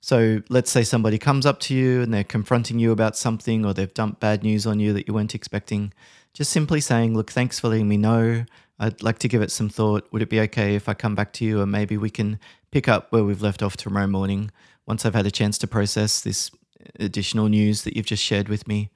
So 0.00 0.40
let's 0.48 0.70
say 0.70 0.84
somebody 0.84 1.18
comes 1.18 1.44
up 1.44 1.60
to 1.60 1.74
you 1.74 2.00
and 2.00 2.14
they're 2.14 2.24
confronting 2.24 2.78
you 2.78 2.92
about 2.92 3.14
something 3.14 3.66
or 3.66 3.74
they've 3.74 3.92
dumped 3.92 4.20
bad 4.20 4.42
news 4.42 4.66
on 4.66 4.80
you 4.80 4.94
that 4.94 5.06
you 5.06 5.12
weren't 5.12 5.34
expecting. 5.34 5.92
Just 6.32 6.50
simply 6.50 6.80
saying, 6.80 7.14
Look, 7.14 7.30
thanks 7.30 7.60
for 7.60 7.68
letting 7.68 7.88
me 7.88 7.98
know. 7.98 8.46
I'd 8.78 9.02
like 9.02 9.18
to 9.18 9.28
give 9.28 9.42
it 9.42 9.50
some 9.50 9.68
thought. 9.68 10.10
Would 10.12 10.22
it 10.22 10.30
be 10.30 10.40
okay 10.40 10.76
if 10.76 10.88
I 10.88 10.94
come 10.94 11.14
back 11.14 11.34
to 11.34 11.44
you 11.44 11.60
and 11.60 11.70
maybe 11.70 11.98
we 11.98 12.08
can 12.08 12.38
pick 12.70 12.88
up 12.88 13.12
where 13.12 13.22
we've 13.22 13.42
left 13.42 13.62
off 13.62 13.76
tomorrow 13.76 14.06
morning 14.06 14.50
once 14.86 15.04
I've 15.04 15.14
had 15.14 15.26
a 15.26 15.30
chance 15.30 15.58
to 15.58 15.66
process 15.66 16.22
this 16.22 16.50
additional 16.98 17.50
news 17.50 17.82
that 17.82 17.98
you've 17.98 18.06
just 18.06 18.24
shared 18.24 18.48
with 18.48 18.66
me? 18.66 18.88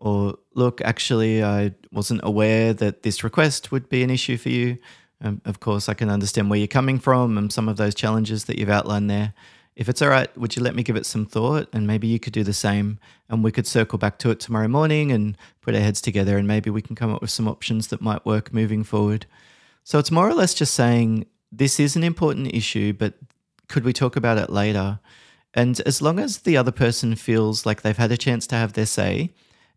Or 0.00 0.38
look, 0.54 0.80
actually, 0.80 1.44
I 1.44 1.74
wasn't 1.92 2.22
aware 2.24 2.72
that 2.72 3.02
this 3.02 3.22
request 3.22 3.70
would 3.70 3.88
be 3.88 4.02
an 4.02 4.10
issue 4.10 4.38
for 4.38 4.48
you. 4.48 4.78
Um, 5.22 5.42
of 5.44 5.60
course, 5.60 5.88
I 5.88 5.94
can 5.94 6.08
understand 6.08 6.48
where 6.48 6.58
you're 6.58 6.66
coming 6.66 6.98
from 6.98 7.36
and 7.36 7.52
some 7.52 7.68
of 7.68 7.76
those 7.76 7.94
challenges 7.94 8.46
that 8.46 8.58
you've 8.58 8.70
outlined 8.70 9.10
there. 9.10 9.34
If 9.76 9.88
it's 9.88 10.00
all 10.00 10.08
right, 10.08 10.34
would 10.38 10.56
you 10.56 10.62
let 10.62 10.74
me 10.74 10.82
give 10.82 10.96
it 10.96 11.04
some 11.04 11.26
thought? 11.26 11.68
And 11.74 11.86
maybe 11.86 12.06
you 12.06 12.18
could 12.18 12.32
do 12.32 12.42
the 12.42 12.54
same. 12.54 12.98
And 13.28 13.44
we 13.44 13.52
could 13.52 13.66
circle 13.66 13.98
back 13.98 14.18
to 14.18 14.30
it 14.30 14.40
tomorrow 14.40 14.68
morning 14.68 15.12
and 15.12 15.36
put 15.60 15.74
our 15.74 15.80
heads 15.80 16.00
together. 16.00 16.38
And 16.38 16.48
maybe 16.48 16.70
we 16.70 16.82
can 16.82 16.96
come 16.96 17.14
up 17.14 17.20
with 17.20 17.30
some 17.30 17.46
options 17.46 17.88
that 17.88 18.00
might 18.00 18.24
work 18.24 18.54
moving 18.54 18.82
forward. 18.82 19.26
So 19.84 19.98
it's 19.98 20.10
more 20.10 20.28
or 20.28 20.34
less 20.34 20.54
just 20.54 20.74
saying 20.74 21.26
this 21.52 21.78
is 21.78 21.94
an 21.94 22.04
important 22.04 22.54
issue, 22.54 22.94
but 22.94 23.14
could 23.68 23.84
we 23.84 23.92
talk 23.92 24.16
about 24.16 24.38
it 24.38 24.50
later? 24.50 24.98
And 25.52 25.80
as 25.80 26.00
long 26.00 26.18
as 26.18 26.38
the 26.38 26.56
other 26.56 26.72
person 26.72 27.14
feels 27.16 27.66
like 27.66 27.82
they've 27.82 27.96
had 27.96 28.12
a 28.12 28.16
chance 28.16 28.46
to 28.48 28.56
have 28.56 28.72
their 28.72 28.86
say, 28.86 29.30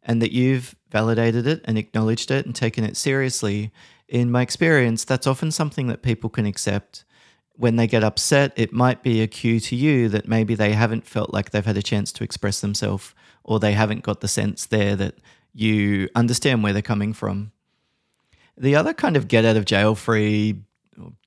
and 0.06 0.22
that 0.22 0.32
you've 0.32 0.76
validated 0.92 1.48
it 1.48 1.62
and 1.66 1.78
acknowledged 1.78 2.32
it 2.32 2.46
and 2.46 2.56
taken 2.56 2.84
it 2.84 2.98
seriously, 2.98 3.72
in 4.08 4.32
my 4.32 4.42
experience, 4.42 5.06
that's 5.06 5.28
often 5.28 5.52
something 5.52 5.88
that 5.88 6.02
people 6.02 6.30
can 6.30 6.46
accept. 6.46 7.04
When 7.56 7.76
they 7.76 7.88
get 7.88 8.04
upset, 8.04 8.54
it 8.56 8.74
might 8.74 9.04
be 9.04 9.22
a 9.22 9.28
cue 9.28 9.60
to 9.62 9.76
you 9.76 10.10
that 10.10 10.28
maybe 10.28 10.56
they 10.56 10.74
haven't 10.74 11.08
felt 11.08 11.34
like 11.34 11.52
they've 11.52 11.66
had 11.66 11.78
a 11.78 11.84
chance 11.84 12.12
to 12.14 12.24
express 12.24 12.60
themselves 12.60 13.14
or 13.44 13.60
they 13.60 13.74
haven't 13.74 14.04
got 14.04 14.22
the 14.22 14.28
sense 14.28 14.66
there 14.66 14.96
that 14.96 15.16
you 15.54 16.10
understand 16.16 16.64
where 16.64 16.74
they're 16.74 16.82
coming 16.82 17.14
from. 17.14 17.52
The 18.58 18.76
other 18.76 18.94
kind 18.94 19.18
of 19.18 19.28
get 19.28 19.46
out 19.46 19.58
of 19.58 19.66
jail 19.66 19.96
free, 19.96 20.62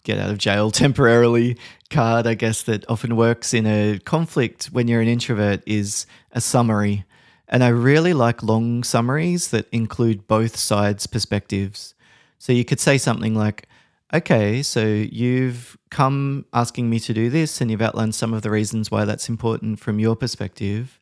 get 0.04 0.18
out 0.18 0.30
of 0.30 0.38
jail 0.38 0.70
temporarily 0.82 1.58
card, 1.90 2.26
I 2.26 2.34
guess, 2.34 2.62
that 2.62 2.88
often 2.88 3.16
works 3.16 3.54
in 3.54 3.66
a 3.66 3.98
conflict 4.04 4.66
when 4.66 4.88
you're 4.88 5.00
an 5.00 5.08
introvert 5.08 5.62
is 5.66 6.06
a 6.32 6.40
summary. 6.40 7.04
And 7.48 7.62
I 7.62 7.68
really 7.68 8.12
like 8.12 8.42
long 8.42 8.82
summaries 8.82 9.48
that 9.50 9.68
include 9.70 10.26
both 10.26 10.56
sides' 10.56 11.06
perspectives. 11.06 11.94
So 12.38 12.52
you 12.52 12.64
could 12.64 12.80
say 12.80 12.98
something 12.98 13.34
like, 13.34 13.68
okay, 14.12 14.62
so 14.62 14.84
you've 14.84 15.76
come 15.90 16.44
asking 16.52 16.90
me 16.90 17.00
to 17.00 17.12
do 17.14 17.30
this, 17.30 17.60
and 17.60 17.70
you've 17.70 17.82
outlined 17.82 18.14
some 18.14 18.34
of 18.34 18.42
the 18.42 18.50
reasons 18.50 18.90
why 18.90 19.04
that's 19.04 19.28
important 19.28 19.78
from 19.78 19.98
your 19.98 20.16
perspective. 20.16 20.98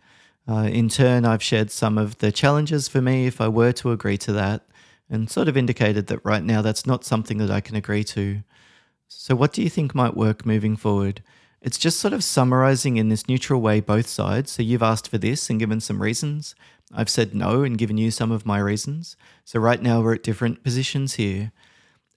Uh, 0.47 0.69
in 0.71 0.89
turn, 0.89 1.25
I've 1.25 1.43
shared 1.43 1.71
some 1.71 1.97
of 1.97 2.19
the 2.19 2.31
challenges 2.31 2.89
for 2.89 3.01
me 3.01 3.27
if 3.27 3.41
I 3.41 3.49
were 3.49 3.73
to 3.73 3.93
agree 3.93 4.19
to 4.19 4.33
that, 4.33 4.63
and 5.09 5.31
sort 5.31 5.49
of 5.49 5.57
indicated 5.57 6.07
that 6.09 6.25
right 6.25 6.43
now 6.43 6.61
that's 6.63 6.87
not 6.87 7.05
something 7.05 7.39
that 7.39 7.51
I 7.51 7.61
can 7.61 7.77
agree 7.77 8.05
to. 8.05 8.43
So, 9.09 9.35
what 9.35 9.53
do 9.53 9.63
you 9.63 9.71
think 9.71 9.95
might 9.95 10.17
work 10.17 10.45
moving 10.45 10.77
forward? 10.77 11.23
It's 11.65 11.79
just 11.79 11.99
sort 11.99 12.13
of 12.13 12.23
summarizing 12.23 12.99
in 12.99 13.09
this 13.09 13.27
neutral 13.27 13.63
way 13.63 13.81
both 13.81 14.07
sides. 14.07 14.53
So 14.53 14.63
you've 14.63 14.83
asked 14.83 15.09
for 15.09 15.17
this 15.17 15.49
and 15.49 15.59
given 15.59 15.81
some 15.81 16.03
reasons. 16.03 16.55
I've 16.93 17.09
said 17.09 17.35
no 17.35 17.63
and 17.63 17.79
given 17.79 17.97
you 17.97 18.11
some 18.11 18.31
of 18.31 18.45
my 18.45 18.59
reasons. 18.59 19.17
So 19.47 19.59
right 19.59 19.81
now 19.81 20.03
we're 20.03 20.17
at 20.17 20.23
different 20.23 20.63
positions 20.63 21.15
here. 21.15 21.53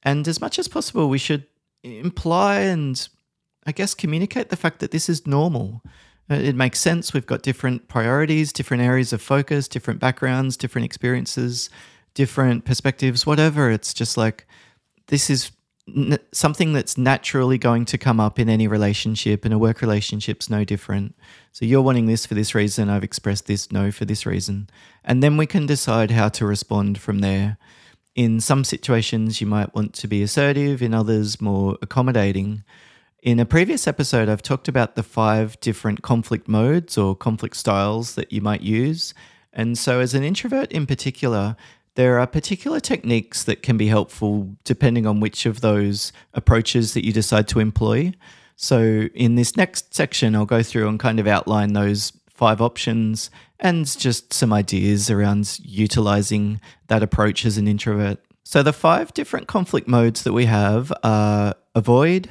And 0.03 0.27
as 0.27 0.41
much 0.41 0.59
as 0.59 0.67
possible, 0.67 1.07
we 1.07 1.17
should 1.17 1.45
imply 1.81 2.59
and 2.59 3.07
I 3.65 3.71
guess 3.71 3.93
communicate 3.93 4.49
the 4.49 4.57
fact 4.57 4.79
that 4.79 4.91
this 4.91 5.07
is 5.07 5.25
normal. 5.25 5.81
Uh, 6.29 6.35
it 6.35 6.55
makes 6.55 6.81
sense. 6.81 7.13
We've 7.13 7.25
got 7.25 7.41
different 7.41 7.87
priorities, 7.87 8.51
different 8.51 8.83
areas 8.83 9.13
of 9.13 9.21
focus, 9.21 9.69
different 9.69 10.01
backgrounds, 10.01 10.57
different 10.57 10.83
experiences, 10.83 11.69
different 12.13 12.65
perspectives, 12.65 13.25
whatever. 13.25 13.71
It's 13.71 13.93
just 13.93 14.17
like 14.17 14.45
this 15.07 15.29
is 15.29 15.51
n- 15.87 16.19
something 16.31 16.73
that's 16.73 16.97
naturally 16.97 17.57
going 17.57 17.85
to 17.85 17.97
come 17.97 18.19
up 18.19 18.39
in 18.39 18.49
any 18.49 18.67
relationship, 18.67 19.45
and 19.45 19.53
a 19.53 19.57
work 19.57 19.81
relationship's 19.81 20.49
no 20.49 20.63
different. 20.63 21.15
So 21.51 21.65
you're 21.65 21.81
wanting 21.81 22.05
this 22.05 22.25
for 22.25 22.35
this 22.35 22.53
reason, 22.53 22.89
I've 22.89 23.03
expressed 23.03 23.47
this 23.47 23.71
no 23.71 23.91
for 23.91 24.05
this 24.05 24.25
reason. 24.25 24.69
And 25.03 25.23
then 25.23 25.37
we 25.37 25.45
can 25.45 25.65
decide 25.65 26.11
how 26.11 26.29
to 26.29 26.45
respond 26.45 26.99
from 26.99 27.19
there. 27.19 27.57
In 28.15 28.39
some 28.39 28.63
situations, 28.63 29.41
you 29.41 29.47
might 29.47 29.75
want 29.75 29.93
to 29.93 30.07
be 30.07 30.23
assertive, 30.23 30.81
in 30.81 30.93
others, 30.93 31.39
more 31.39 31.77
accommodating. 31.81 32.63
In 33.21 33.39
a 33.39 33.45
previous 33.45 33.87
episode, 33.87 34.29
I've 34.29 34.41
talked 34.41 34.67
about 34.67 34.95
the 34.95 35.03
five 35.03 35.59
different 35.59 36.01
conflict 36.01 36.47
modes 36.47 36.97
or 36.97 37.15
conflict 37.15 37.57
styles 37.57 38.15
that 38.15 38.31
you 38.31 38.41
might 38.41 38.61
use. 38.61 39.13
And 39.51 39.77
so, 39.77 39.99
as 39.99 40.13
an 40.13 40.23
introvert 40.23 40.71
in 40.71 40.85
particular, 40.85 41.55
there 41.97 42.19
are 42.19 42.27
particular 42.27 42.79
techniques 42.79 43.43
that 43.45 43.63
can 43.63 43.75
be 43.75 43.87
helpful 43.87 44.55
depending 44.63 45.07
on 45.07 45.19
which 45.19 45.47
of 45.47 45.61
those 45.61 46.13
approaches 46.35 46.93
that 46.93 47.03
you 47.03 47.11
decide 47.11 47.47
to 47.47 47.59
employ. 47.59 48.13
So, 48.55 49.09
in 49.15 49.33
this 49.33 49.57
next 49.57 49.95
section, 49.95 50.35
I'll 50.35 50.45
go 50.45 50.61
through 50.61 50.87
and 50.87 50.99
kind 50.99 51.19
of 51.19 51.25
outline 51.25 51.73
those 51.73 52.13
five 52.29 52.61
options 52.61 53.31
and 53.59 53.85
just 53.97 54.31
some 54.31 54.53
ideas 54.53 55.09
around 55.09 55.59
utilizing 55.63 56.61
that 56.85 57.01
approach 57.01 57.47
as 57.47 57.57
an 57.57 57.67
introvert. 57.67 58.19
So, 58.43 58.61
the 58.61 58.73
five 58.73 59.11
different 59.15 59.47
conflict 59.47 59.87
modes 59.87 60.21
that 60.21 60.33
we 60.33 60.45
have 60.45 60.93
are 61.01 61.55
avoid 61.73 62.29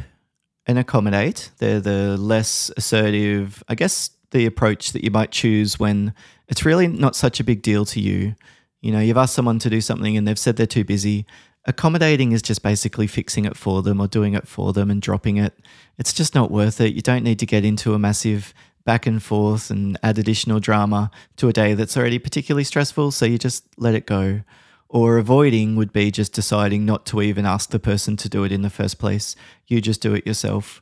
and 0.68 0.78
accommodate. 0.78 1.50
They're 1.58 1.80
the 1.80 2.16
less 2.16 2.70
assertive, 2.76 3.64
I 3.68 3.74
guess, 3.74 4.10
the 4.30 4.46
approach 4.46 4.92
that 4.92 5.02
you 5.02 5.10
might 5.10 5.32
choose 5.32 5.76
when 5.76 6.14
it's 6.46 6.64
really 6.64 6.86
not 6.86 7.16
such 7.16 7.40
a 7.40 7.44
big 7.44 7.62
deal 7.62 7.84
to 7.86 8.00
you. 8.00 8.36
You 8.80 8.92
know, 8.92 9.00
you've 9.00 9.16
asked 9.16 9.34
someone 9.34 9.58
to 9.60 9.70
do 9.70 9.80
something 9.80 10.16
and 10.16 10.26
they've 10.26 10.38
said 10.38 10.56
they're 10.56 10.66
too 10.66 10.84
busy. 10.84 11.26
Accommodating 11.64 12.32
is 12.32 12.42
just 12.42 12.62
basically 12.62 13.06
fixing 13.06 13.44
it 13.44 13.56
for 13.56 13.82
them 13.82 14.00
or 14.00 14.06
doing 14.06 14.34
it 14.34 14.46
for 14.46 14.72
them 14.72 14.90
and 14.90 15.02
dropping 15.02 15.36
it. 15.36 15.54
It's 15.98 16.12
just 16.12 16.34
not 16.34 16.50
worth 16.50 16.80
it. 16.80 16.94
You 16.94 17.02
don't 17.02 17.24
need 17.24 17.38
to 17.40 17.46
get 17.46 17.64
into 17.64 17.94
a 17.94 17.98
massive 17.98 18.54
back 18.84 19.04
and 19.06 19.20
forth 19.22 19.70
and 19.70 19.98
add 20.02 20.18
additional 20.18 20.60
drama 20.60 21.10
to 21.36 21.48
a 21.48 21.52
day 21.52 21.74
that's 21.74 21.96
already 21.96 22.20
particularly 22.20 22.64
stressful. 22.64 23.10
So 23.10 23.26
you 23.26 23.36
just 23.36 23.64
let 23.76 23.94
it 23.94 24.06
go. 24.06 24.42
Or 24.88 25.18
avoiding 25.18 25.74
would 25.74 25.92
be 25.92 26.12
just 26.12 26.32
deciding 26.32 26.84
not 26.86 27.04
to 27.06 27.20
even 27.20 27.44
ask 27.44 27.70
the 27.70 27.80
person 27.80 28.16
to 28.18 28.28
do 28.28 28.44
it 28.44 28.52
in 28.52 28.62
the 28.62 28.70
first 28.70 28.98
place. 28.98 29.34
You 29.66 29.80
just 29.80 30.00
do 30.00 30.14
it 30.14 30.26
yourself. 30.26 30.80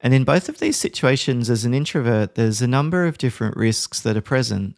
And 0.00 0.12
in 0.12 0.24
both 0.24 0.48
of 0.48 0.58
these 0.58 0.76
situations, 0.76 1.48
as 1.48 1.64
an 1.64 1.74
introvert, 1.74 2.34
there's 2.34 2.62
a 2.62 2.68
number 2.68 3.06
of 3.06 3.18
different 3.18 3.56
risks 3.56 4.00
that 4.02 4.16
are 4.16 4.22
present. 4.22 4.76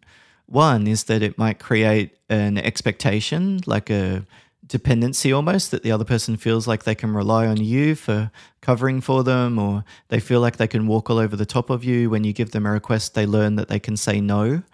One 0.51 0.89
is 0.89 1.05
that 1.05 1.23
it 1.23 1.39
might 1.39 1.61
create 1.61 2.19
an 2.29 2.59
expectation, 2.59 3.61
like 3.67 3.89
a 3.89 4.27
dependency 4.67 5.33
almost, 5.33 5.71
that 5.71 5.85
the 5.85 5.93
other 5.93 6.05
person 6.05 6.37
feels 6.37 6.67
like 6.67 6.83
they 6.83 6.97
can 6.97 7.15
rely 7.15 7.47
on 7.47 7.59
you 7.59 7.95
for 7.95 8.33
covering 8.61 9.01
for 9.01 9.23
them, 9.23 9.61
or 9.61 9.85
they 10.09 10.19
feel 10.19 10.41
like 10.41 10.57
they 10.57 10.67
can 10.67 10.89
walk 10.89 11.09
all 11.09 11.19
over 11.19 11.37
the 11.37 11.47
top 11.47 11.71
of 11.71 11.85
you. 11.85 12.11
When 12.11 12.25
you 12.25 12.33
give 12.33 12.51
them 12.51 12.67
a 12.67 12.73
request, 12.73 13.15
they 13.15 13.27
learn 13.27 13.55
that 13.55 13.69
they 13.69 13.79
can 13.79 13.97
say 13.97 14.21
no. 14.21 14.65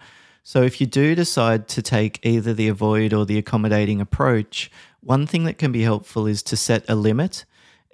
So 0.41 0.63
if 0.63 0.81
you 0.81 0.87
do 0.87 1.13
decide 1.13 1.67
to 1.67 1.83
take 1.83 2.19
either 2.23 2.55
the 2.55 2.69
avoid 2.69 3.13
or 3.13 3.27
the 3.27 3.37
accommodating 3.37 4.01
approach, 4.01 4.71
one 5.01 5.27
thing 5.27 5.43
that 5.43 5.59
can 5.59 5.71
be 5.71 5.83
helpful 5.83 6.25
is 6.25 6.41
to 6.43 6.57
set 6.57 6.89
a 6.89 6.95
limit, 6.95 7.45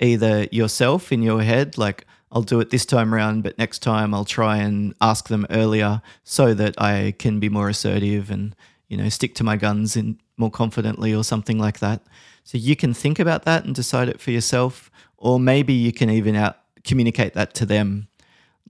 either 0.04 0.48
yourself 0.52 1.12
in 1.12 1.24
your 1.24 1.42
head, 1.42 1.78
like, 1.78 2.06
I'll 2.32 2.42
do 2.42 2.60
it 2.60 2.72
this 2.72 2.86
time 2.86 3.14
around, 3.14 3.44
but 3.44 3.58
next 3.58 3.80
time 3.80 4.14
I'll 4.14 4.26
try 4.26 4.58
and 4.58 4.94
ask 5.00 5.28
them 5.28 5.46
earlier 5.50 6.02
so 6.24 6.54
that 6.56 6.80
I 6.82 7.14
can 7.20 7.40
be 7.40 7.48
more 7.48 7.70
assertive 7.70 8.32
and, 8.32 8.56
you 8.88 8.98
know, 8.98 9.08
stick 9.10 9.36
to 9.36 9.44
my 9.44 9.56
guns 9.56 9.96
in 9.96 10.20
more 10.36 10.52
confidently 10.52 11.14
or 11.14 11.24
something 11.24 11.60
like 11.60 11.80
that. 11.80 12.02
So 12.44 12.58
you 12.58 12.76
can 12.76 12.94
think 12.94 13.20
about 13.20 13.46
that 13.46 13.66
and 13.66 13.76
decide 13.76 14.10
it 14.10 14.20
for 14.20 14.32
yourself, 14.32 14.92
or 15.18 15.40
maybe 15.40 15.74
you 15.74 15.94
can 15.94 16.10
even 16.10 16.36
out 16.36 16.58
communicate 16.84 17.34
that 17.36 17.54
to 17.54 17.66
them. 17.66 18.08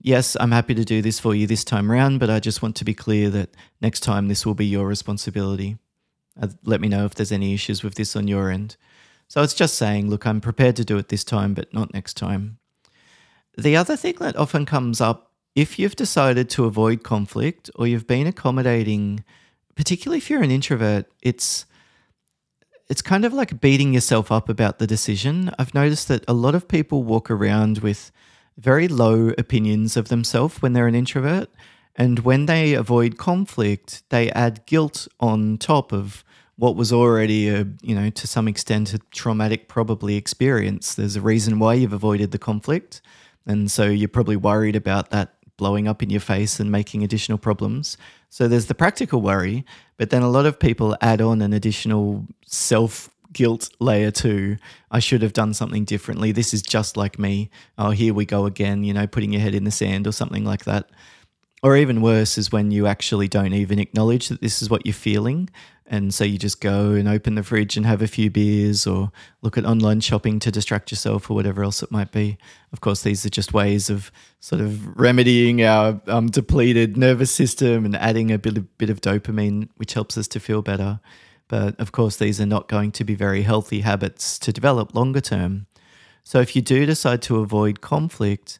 Yes, 0.00 0.36
I'm 0.38 0.52
happy 0.52 0.74
to 0.74 0.84
do 0.84 1.00
this 1.00 1.18
for 1.18 1.34
you 1.34 1.46
this 1.46 1.64
time 1.64 1.90
around, 1.90 2.18
but 2.18 2.28
I 2.28 2.38
just 2.38 2.62
want 2.62 2.76
to 2.76 2.84
be 2.84 2.94
clear 2.94 3.30
that 3.30 3.50
next 3.80 4.00
time 4.00 4.28
this 4.28 4.44
will 4.44 4.54
be 4.54 4.66
your 4.66 4.86
responsibility. 4.86 5.78
Uh, 6.40 6.48
let 6.64 6.80
me 6.80 6.88
know 6.88 7.06
if 7.06 7.14
there's 7.14 7.32
any 7.32 7.54
issues 7.54 7.82
with 7.82 7.94
this 7.94 8.14
on 8.14 8.28
your 8.28 8.50
end. 8.50 8.76
So 9.34 9.42
it's 9.42 9.52
just 9.52 9.74
saying, 9.74 10.10
look, 10.10 10.28
I'm 10.28 10.40
prepared 10.40 10.76
to 10.76 10.84
do 10.84 10.96
it 10.96 11.08
this 11.08 11.24
time, 11.24 11.54
but 11.54 11.74
not 11.74 11.92
next 11.92 12.14
time. 12.16 12.58
The 13.58 13.74
other 13.74 13.96
thing 13.96 14.14
that 14.20 14.36
often 14.36 14.64
comes 14.64 15.00
up 15.00 15.32
if 15.56 15.76
you've 15.76 15.96
decided 15.96 16.48
to 16.50 16.66
avoid 16.66 17.02
conflict 17.02 17.68
or 17.74 17.88
you've 17.88 18.06
been 18.06 18.28
accommodating, 18.28 19.24
particularly 19.74 20.18
if 20.18 20.30
you're 20.30 20.44
an 20.44 20.52
introvert, 20.52 21.06
it's 21.20 21.66
it's 22.88 23.02
kind 23.02 23.24
of 23.24 23.32
like 23.32 23.60
beating 23.60 23.92
yourself 23.92 24.30
up 24.30 24.48
about 24.48 24.78
the 24.78 24.86
decision. 24.86 25.50
I've 25.58 25.74
noticed 25.74 26.06
that 26.06 26.24
a 26.28 26.32
lot 26.32 26.54
of 26.54 26.68
people 26.68 27.02
walk 27.02 27.28
around 27.28 27.78
with 27.78 28.12
very 28.56 28.86
low 28.86 29.30
opinions 29.36 29.96
of 29.96 30.10
themselves 30.10 30.62
when 30.62 30.74
they're 30.74 30.86
an 30.86 30.94
introvert. 30.94 31.50
And 31.96 32.20
when 32.20 32.46
they 32.46 32.74
avoid 32.74 33.18
conflict, 33.18 34.04
they 34.10 34.30
add 34.30 34.64
guilt 34.64 35.08
on 35.18 35.58
top 35.58 35.92
of 35.92 36.22
what 36.56 36.76
was 36.76 36.92
already 36.92 37.48
a, 37.48 37.66
you 37.82 37.94
know, 37.94 38.10
to 38.10 38.26
some 38.26 38.46
extent 38.46 38.94
a 38.94 38.98
traumatic 39.10 39.68
probably 39.68 40.16
experience. 40.16 40.94
There's 40.94 41.16
a 41.16 41.20
reason 41.20 41.58
why 41.58 41.74
you've 41.74 41.92
avoided 41.92 42.30
the 42.30 42.38
conflict. 42.38 43.00
And 43.46 43.70
so 43.70 43.84
you're 43.86 44.08
probably 44.08 44.36
worried 44.36 44.76
about 44.76 45.10
that 45.10 45.34
blowing 45.56 45.86
up 45.86 46.02
in 46.02 46.10
your 46.10 46.20
face 46.20 46.58
and 46.58 46.70
making 46.70 47.02
additional 47.02 47.38
problems. 47.38 47.96
So 48.28 48.48
there's 48.48 48.66
the 48.66 48.74
practical 48.74 49.20
worry, 49.20 49.64
but 49.96 50.10
then 50.10 50.22
a 50.22 50.30
lot 50.30 50.46
of 50.46 50.58
people 50.58 50.96
add 51.00 51.20
on 51.20 51.42
an 51.42 51.52
additional 51.52 52.26
self 52.46 53.10
guilt 53.32 53.68
layer 53.80 54.10
too. 54.10 54.56
I 54.90 55.00
should 55.00 55.22
have 55.22 55.32
done 55.32 55.54
something 55.54 55.84
differently. 55.84 56.32
This 56.32 56.54
is 56.54 56.62
just 56.62 56.96
like 56.96 57.18
me. 57.18 57.50
Oh, 57.76 57.90
here 57.90 58.14
we 58.14 58.24
go 58.24 58.46
again, 58.46 58.84
you 58.84 58.94
know, 58.94 59.06
putting 59.06 59.32
your 59.32 59.42
head 59.42 59.54
in 59.54 59.64
the 59.64 59.70
sand 59.70 60.06
or 60.06 60.12
something 60.12 60.44
like 60.44 60.64
that. 60.64 60.88
Or 61.62 61.76
even 61.76 62.02
worse 62.02 62.36
is 62.36 62.52
when 62.52 62.70
you 62.70 62.86
actually 62.86 63.26
don't 63.26 63.54
even 63.54 63.78
acknowledge 63.78 64.28
that 64.28 64.40
this 64.40 64.62
is 64.62 64.68
what 64.68 64.84
you're 64.84 64.94
feeling. 64.94 65.48
And 65.86 66.14
so 66.14 66.24
you 66.24 66.38
just 66.38 66.62
go 66.62 66.92
and 66.92 67.06
open 67.06 67.34
the 67.34 67.42
fridge 67.42 67.76
and 67.76 67.84
have 67.84 68.00
a 68.00 68.06
few 68.06 68.30
beers 68.30 68.86
or 68.86 69.12
look 69.42 69.58
at 69.58 69.66
online 69.66 70.00
shopping 70.00 70.38
to 70.40 70.50
distract 70.50 70.90
yourself 70.90 71.30
or 71.30 71.34
whatever 71.34 71.62
else 71.62 71.82
it 71.82 71.90
might 71.90 72.10
be. 72.10 72.38
Of 72.72 72.80
course, 72.80 73.02
these 73.02 73.26
are 73.26 73.30
just 73.30 73.52
ways 73.52 73.90
of 73.90 74.10
sort 74.40 74.62
of 74.62 74.98
remedying 74.98 75.62
our 75.62 76.00
um, 76.06 76.28
depleted 76.28 76.96
nervous 76.96 77.30
system 77.30 77.84
and 77.84 77.94
adding 77.96 78.30
a 78.30 78.38
bit 78.38 78.56
of, 78.56 78.78
bit 78.78 78.88
of 78.88 79.02
dopamine, 79.02 79.68
which 79.76 79.92
helps 79.92 80.16
us 80.16 80.26
to 80.28 80.40
feel 80.40 80.62
better. 80.62 81.00
But 81.48 81.78
of 81.78 81.92
course, 81.92 82.16
these 82.16 82.40
are 82.40 82.46
not 82.46 82.68
going 82.68 82.90
to 82.92 83.04
be 83.04 83.14
very 83.14 83.42
healthy 83.42 83.80
habits 83.80 84.38
to 84.38 84.52
develop 84.52 84.94
longer 84.94 85.20
term. 85.20 85.66
So 86.22 86.40
if 86.40 86.56
you 86.56 86.62
do 86.62 86.86
decide 86.86 87.20
to 87.22 87.40
avoid 87.40 87.82
conflict, 87.82 88.58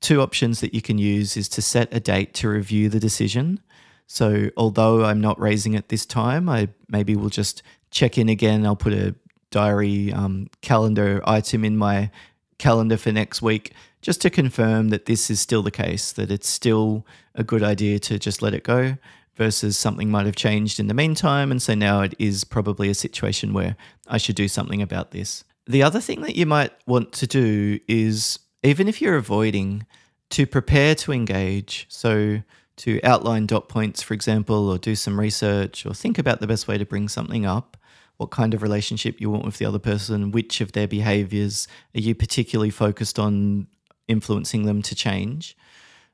two 0.00 0.20
options 0.20 0.60
that 0.60 0.74
you 0.74 0.82
can 0.82 0.98
use 0.98 1.34
is 1.38 1.48
to 1.48 1.62
set 1.62 1.88
a 1.90 2.00
date 2.00 2.34
to 2.34 2.48
review 2.50 2.90
the 2.90 3.00
decision. 3.00 3.60
So, 4.06 4.50
although 4.56 5.04
I'm 5.04 5.20
not 5.20 5.40
raising 5.40 5.74
it 5.74 5.88
this 5.88 6.06
time, 6.06 6.48
I 6.48 6.68
maybe 6.88 7.16
will 7.16 7.30
just 7.30 7.62
check 7.90 8.18
in 8.18 8.28
again. 8.28 8.66
I'll 8.66 8.76
put 8.76 8.92
a 8.92 9.14
diary 9.50 10.12
um, 10.12 10.48
calendar 10.60 11.22
item 11.24 11.64
in 11.64 11.76
my 11.76 12.10
calendar 12.58 12.96
for 12.96 13.12
next 13.12 13.42
week 13.42 13.72
just 14.02 14.20
to 14.20 14.30
confirm 14.30 14.90
that 14.90 15.06
this 15.06 15.30
is 15.30 15.40
still 15.40 15.62
the 15.62 15.70
case, 15.70 16.12
that 16.12 16.30
it's 16.30 16.48
still 16.48 17.06
a 17.34 17.42
good 17.42 17.62
idea 17.62 17.98
to 17.98 18.18
just 18.18 18.42
let 18.42 18.54
it 18.54 18.62
go 18.62 18.96
versus 19.36 19.76
something 19.76 20.10
might 20.10 20.26
have 20.26 20.36
changed 20.36 20.78
in 20.78 20.86
the 20.86 20.94
meantime. 20.94 21.50
And 21.50 21.60
so 21.60 21.74
now 21.74 22.02
it 22.02 22.14
is 22.18 22.44
probably 22.44 22.90
a 22.90 22.94
situation 22.94 23.52
where 23.52 23.76
I 24.06 24.18
should 24.18 24.36
do 24.36 24.46
something 24.46 24.82
about 24.82 25.10
this. 25.10 25.44
The 25.66 25.82
other 25.82 26.00
thing 26.00 26.20
that 26.20 26.36
you 26.36 26.46
might 26.46 26.72
want 26.86 27.12
to 27.12 27.26
do 27.26 27.80
is 27.88 28.38
even 28.64 28.88
if 28.88 29.00
you're 29.00 29.16
avoiding, 29.16 29.86
to 30.30 30.46
prepare 30.46 30.94
to 30.96 31.12
engage. 31.12 31.86
So, 31.88 32.42
to 32.76 33.00
outline 33.02 33.46
dot 33.46 33.68
points, 33.68 34.02
for 34.02 34.14
example, 34.14 34.68
or 34.68 34.78
do 34.78 34.94
some 34.94 35.18
research, 35.18 35.86
or 35.86 35.94
think 35.94 36.18
about 36.18 36.40
the 36.40 36.46
best 36.46 36.66
way 36.66 36.78
to 36.78 36.84
bring 36.84 37.08
something 37.08 37.46
up, 37.46 37.76
what 38.16 38.30
kind 38.30 38.54
of 38.54 38.62
relationship 38.62 39.20
you 39.20 39.30
want 39.30 39.44
with 39.44 39.58
the 39.58 39.64
other 39.64 39.78
person, 39.78 40.32
which 40.32 40.60
of 40.60 40.72
their 40.72 40.88
behaviors 40.88 41.68
are 41.94 42.00
you 42.00 42.14
particularly 42.14 42.70
focused 42.70 43.18
on 43.18 43.66
influencing 44.08 44.64
them 44.64 44.82
to 44.82 44.94
change. 44.94 45.56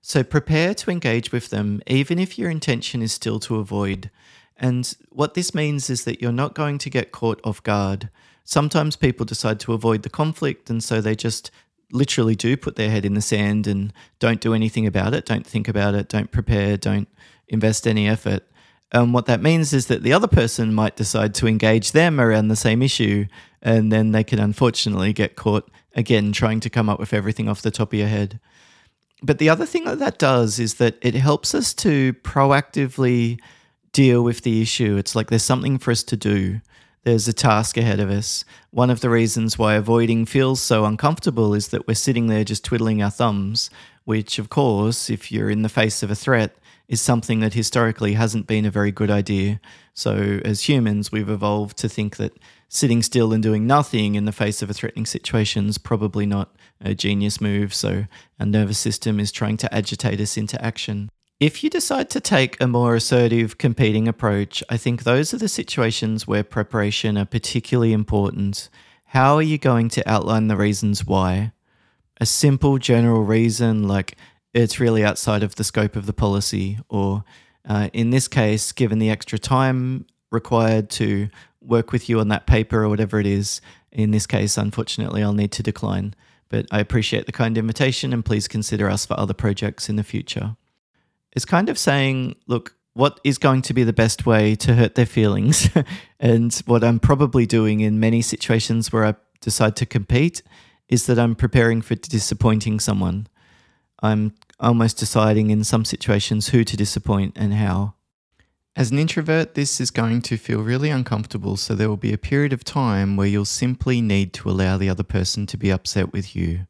So, 0.02 0.22
prepare 0.22 0.74
to 0.74 0.90
engage 0.90 1.30
with 1.30 1.50
them, 1.50 1.82
even 1.86 2.18
if 2.18 2.38
your 2.38 2.50
intention 2.50 3.02
is 3.02 3.12
still 3.12 3.38
to 3.40 3.56
avoid. 3.56 4.10
And 4.56 4.94
what 5.10 5.34
this 5.34 5.54
means 5.54 5.90
is 5.90 6.04
that 6.04 6.22
you're 6.22 6.32
not 6.32 6.54
going 6.54 6.78
to 6.78 6.90
get 6.90 7.12
caught 7.12 7.40
off 7.44 7.62
guard. 7.62 8.08
Sometimes 8.44 8.96
people 8.96 9.26
decide 9.26 9.60
to 9.60 9.74
avoid 9.74 10.02
the 10.02 10.10
conflict, 10.10 10.70
and 10.70 10.82
so 10.82 11.00
they 11.00 11.14
just 11.14 11.50
literally 11.92 12.35
do 12.35 12.56
put 12.56 12.76
their 12.76 12.90
head 12.90 13.04
in 13.04 13.14
the 13.14 13.20
sand 13.20 13.66
and 13.66 13.92
don't 14.18 14.40
do 14.40 14.54
anything 14.54 14.87
about 14.87 15.14
it, 15.14 15.26
don't 15.26 15.47
think 15.47 15.68
about 15.68 15.94
it, 15.94 16.09
don't 16.09 16.30
prepare, 16.30 16.76
don't 16.76 17.09
invest 17.49 17.87
any 17.87 18.09
effort. 18.09 18.44
And 18.92 19.14
what 19.14 19.26
that 19.26 19.42
means 19.42 19.73
is 19.73 19.87
that 19.87 20.02
the 20.02 20.12
other 20.12 20.26
person 20.26 20.75
might 20.75 20.97
decide 20.97 21.35
to 21.37 21.47
engage 21.47 21.92
them 21.92 22.20
around 22.20 22.49
the 22.49 22.56
same 22.56 22.82
issue, 22.82 23.26
and 23.62 23.92
then 23.92 24.11
they 24.11 24.25
can 24.25 24.40
unfortunately 24.40 25.12
get 25.12 25.37
caught 25.37 25.70
again 25.94 26.32
trying 26.32 26.61
to 26.61 26.70
come 26.70 26.88
up 26.88 26.99
with 26.99 27.12
everything 27.12 27.49
off 27.49 27.62
the 27.62 27.70
top 27.70 27.92
of 27.92 27.99
your 27.99 28.09
head. 28.09 28.40
But 29.23 29.38
the 29.38 29.49
other 29.49 29.66
thing 29.66 29.85
that 29.85 29.99
that 29.99 30.18
does 30.18 30.59
is 30.59 30.75
that 30.75 30.97
it 31.02 31.14
helps 31.14 31.54
us 31.54 31.75
to 31.75 32.14
proactively 32.14 33.38
deal 33.92 34.23
with 34.23 34.42
the 34.42 34.62
issue. 34.62 34.97
It's 34.97 35.14
like 35.14 35.28
there's 35.30 35.42
something 35.42 35.78
for 35.78 35.90
us 35.90 36.02
to 36.04 36.16
do 36.16 36.61
there's 37.04 37.28
a 37.28 37.33
task 37.33 37.76
ahead 37.76 38.00
of 38.00 38.11
us. 38.11 38.45
One 38.71 38.90
of 38.90 39.00
the 39.00 39.11
reasons 39.11 39.59
why 39.59 39.75
avoiding 39.75 40.26
feels 40.26 40.61
so 40.61 40.85
uncomfortable 40.85 41.54
is 41.54 41.69
that 41.69 41.87
we're 41.87 41.95
sitting 41.95 42.26
there 42.26 42.45
just 42.45 42.64
twiddling 42.64 43.02
our 43.02 43.11
thumbs, 43.11 43.71
which, 44.04 44.38
of 44.38 44.50
course, 44.50 45.09
if 45.09 45.33
you're 45.33 45.50
in 45.50 45.62
the 45.62 45.69
face 45.69 46.02
of 46.02 46.11
a 46.11 46.14
threat, 46.14 46.57
is 46.88 47.00
something 47.00 47.40
that 47.40 47.54
historically 47.54 48.14
hasn't 48.14 48.49
been 48.49 48.66
a 48.66 48.71
very 48.71 48.90
good 48.90 49.11
idea. 49.11 49.61
So, 49.95 50.40
as 50.45 50.69
humans, 50.69 51.12
we've 51.12 51.30
evolved 51.30 51.78
to 51.78 51.88
think 51.88 52.16
that 52.16 52.37
sitting 52.69 53.02
still 53.02 53.33
and 53.33 53.42
doing 53.42 53.66
nothing 53.66 54.16
in 54.16 54.25
the 54.25 54.33
face 54.33 54.61
of 54.61 54.69
a 54.69 54.75
threatening 54.75 55.07
situation 55.07 55.69
is 55.69 55.78
probably 55.78 56.26
not 56.26 56.57
a 56.80 56.95
genius 56.95 57.40
move. 57.40 57.73
So, 57.73 58.07
our 58.40 58.47
nervous 58.47 58.78
system 58.78 59.21
is 59.21 59.30
trying 59.30 59.57
to 59.59 59.73
agitate 59.75 60.21
us 60.21 60.37
into 60.37 60.62
action. 60.62 61.11
If 61.40 61.64
you 61.64 61.70
decide 61.70 62.11
to 62.11 62.20
take 62.20 62.61
a 62.61 62.66
more 62.66 62.94
assertive 62.94 63.56
competing 63.56 64.06
approach, 64.06 64.62
I 64.68 64.76
think 64.76 65.04
those 65.04 65.32
are 65.32 65.38
the 65.38 65.49
situations 65.49 66.26
where 66.26 66.44
preparation 66.44 67.16
are 67.16 67.25
particularly 67.25 67.94
important. 67.94 68.68
How 69.06 69.37
are 69.37 69.42
you 69.42 69.56
going 69.56 69.88
to 69.90 70.06
outline 70.06 70.49
the 70.49 70.56
reasons 70.59 71.06
why? 71.06 71.52
A 72.20 72.26
simple 72.26 72.76
general 72.76 73.25
reason 73.25 73.88
like 73.88 74.18
it's 74.52 74.78
really 74.78 75.02
outside 75.02 75.42
of 75.42 75.54
the 75.54 75.64
scope 75.64 75.97
of 75.97 76.04
the 76.04 76.12
policy, 76.12 76.78
or 76.90 77.25
uh, 77.66 77.88
in 77.94 78.11
this 78.11 78.28
case, 78.28 78.70
given 78.70 78.99
the 78.99 79.09
extra 79.09 79.38
time 79.38 80.04
required 80.30 80.90
to 80.90 81.30
work 81.62 81.90
with 81.90 82.11
you 82.11 82.20
on 82.20 82.28
that 82.28 82.47
paper 82.47 82.82
or 82.82 82.90
whatever 82.90 83.18
it 83.18 83.26
is, 83.26 83.62
in 83.90 84.11
this 84.11 84.26
case, 84.26 84.59
unfortunately, 84.59 85.23
I'll 85.23 85.32
need 85.32 85.52
to 85.52 85.62
decline. 85.62 86.14
But 86.50 86.66
I 86.70 86.80
appreciate 86.80 87.25
the 87.25 87.32
kind 87.32 87.56
invitation 87.56 88.12
and 88.12 88.23
please 88.23 88.47
consider 88.47 88.90
us 88.90 89.06
for 89.06 89.18
other 89.18 89.32
projects 89.32 89.88
in 89.88 89.97
the 89.97 90.04
future. 90.04 90.56
It's 91.32 91.44
kind 91.44 91.68
of 91.68 91.78
saying, 91.78 92.37
look, 92.46 92.75
what 92.94 93.20
is 93.22 93.38
going 93.38 93.62
to 93.62 93.75
be 93.75 93.84
the 93.84 93.92
best 93.92 94.26
way 94.26 94.54
to 94.56 94.75
hurt 94.75 94.94
their 94.94 95.06
feelings? 95.06 95.68
and 96.20 96.54
what 96.66 96.82
I'm 96.82 96.99
probably 96.99 97.46
doing 97.46 97.80
in 97.80 98.00
many 98.00 98.22
situations 98.22 98.92
where 98.92 99.04
I 99.04 99.14
decide 99.40 99.76
to 99.76 99.87
compete 99.87 100.42
is 100.88 101.06
that 101.06 101.18
I'm 101.18 101.34
preparing 101.34 101.82
for 101.82 101.94
disappointing 101.94 102.80
someone. 102.80 103.28
I'm 104.02 104.34
almost 104.58 104.99
deciding 104.99 105.50
in 105.50 105.62
some 105.62 105.84
situations 105.84 106.49
who 106.49 106.64
to 106.64 106.76
disappoint 106.76 107.37
and 107.37 107.54
how. 107.54 107.94
As 108.76 108.90
an 108.90 108.99
introvert, 108.99 109.54
this 109.54 109.80
is 109.80 109.90
going 109.90 110.22
to 110.22 110.37
feel 110.37 110.62
really 110.62 110.90
uncomfortable, 110.90 111.56
so 111.56 111.75
there 111.75 111.88
will 111.88 111.96
be 111.96 112.12
a 112.12 112.18
period 112.18 112.52
of 112.52 112.64
time 112.64 113.16
where 113.16 113.26
you'll 113.26 113.44
simply 113.44 114.00
need 114.00 114.32
to 114.34 114.49
allow 114.49 114.78
the 114.78 114.88
other 114.88 115.02
person 115.02 115.46
to 115.46 115.56
be 115.56 115.70
upset 115.70 116.12
with 116.12 116.34
you. 116.34 116.66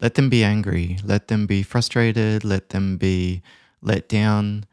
Let 0.00 0.14
them 0.14 0.28
be 0.28 0.44
angry, 0.44 0.98
let 1.04 1.28
them 1.28 1.46
be 1.46 1.62
frustrated, 1.62 2.44
let 2.44 2.70
them 2.70 2.98
be 2.98 3.42
let 3.82 4.08
down, 4.08 4.64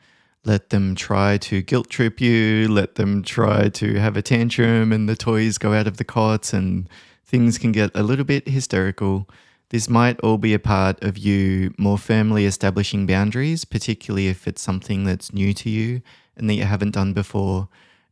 let 0.46 0.70
them 0.70 0.96
try 0.96 1.38
to 1.38 1.62
guilt 1.62 1.90
trip 1.90 2.20
you, 2.20 2.68
let 2.68 2.96
them 2.96 3.24
try 3.24 3.70
to 3.70 3.96
have 3.96 4.18
a 4.18 4.22
tantrum 4.22 4.92
and 4.92 5.08
the 5.08 5.16
toys 5.16 5.58
go 5.58 5.74
out 5.74 5.88
of 5.88 5.98
the 5.98 6.04
cot 6.04 6.54
and 6.54 6.90
things 7.26 7.58
can 7.58 7.72
get 7.72 7.92
a 7.96 8.04
little 8.04 8.26
bit 8.26 8.48
hysterical. 8.48 9.30
This 9.70 9.90
might 9.90 10.20
all 10.20 10.38
be 10.38 10.54
a 10.54 10.60
part 10.60 11.02
of 11.04 11.18
you 11.18 11.74
more 11.78 11.98
firmly 11.98 12.46
establishing 12.46 13.08
boundaries, 13.08 13.66
particularly 13.66 14.28
if 14.28 14.48
it's 14.48 14.62
something 14.62 15.04
that's 15.04 15.34
new 15.34 15.54
to 15.54 15.70
you 15.70 16.02
and 16.38 16.50
that 16.50 16.56
you 16.56 16.64
haven't 16.64 16.92
done 16.92 17.14
before. 17.14 17.70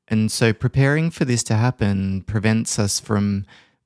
And 0.08 0.32
so 0.32 0.54
preparing 0.54 1.12
for 1.12 1.26
this 1.26 1.44
to 1.44 1.56
happen 1.56 2.24
prevents 2.24 2.80
us 2.80 3.00
from 3.00 3.46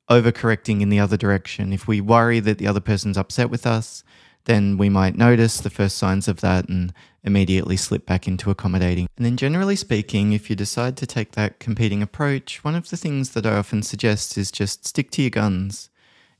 overcorrecting 0.10 0.82
in 0.82 0.90
the 0.90 1.00
other 1.00 1.18
direction. 1.18 1.74
If 1.74 1.88
we 1.88 2.00
worry 2.00 2.40
that 2.40 2.58
the 2.58 2.68
other 2.68 2.80
person's 2.80 3.18
upset 3.18 3.50
with 3.50 3.66
us, 3.66 4.04
then 4.46 4.78
we 4.78 4.90
might 4.90 5.18
notice 5.18 5.60
the 5.60 5.70
first 5.70 5.98
signs 5.98 6.28
of 6.28 6.42
that 6.42 6.70
and 6.70 6.94
immediately 7.24 7.76
slip 7.76 8.06
back 8.06 8.28
into 8.28 8.50
accommodating. 8.50 9.08
And 9.18 9.26
then, 9.26 9.38
generally 9.38 9.76
speaking, 9.76 10.34
if 10.34 10.50
you 10.50 10.56
decide 10.56 10.96
to 10.98 11.08
take 11.08 11.32
that 11.32 11.60
competing 11.60 12.02
approach, 12.02 12.64
one 12.64 12.76
of 12.76 12.90
the 12.90 12.98
things 12.98 13.32
that 13.32 13.46
I 13.46 13.56
often 13.58 13.84
suggest 13.84 14.38
is 14.38 14.52
just 14.52 14.86
stick 14.86 15.12
to 15.12 15.22
your 15.22 15.32
guns. 15.32 15.90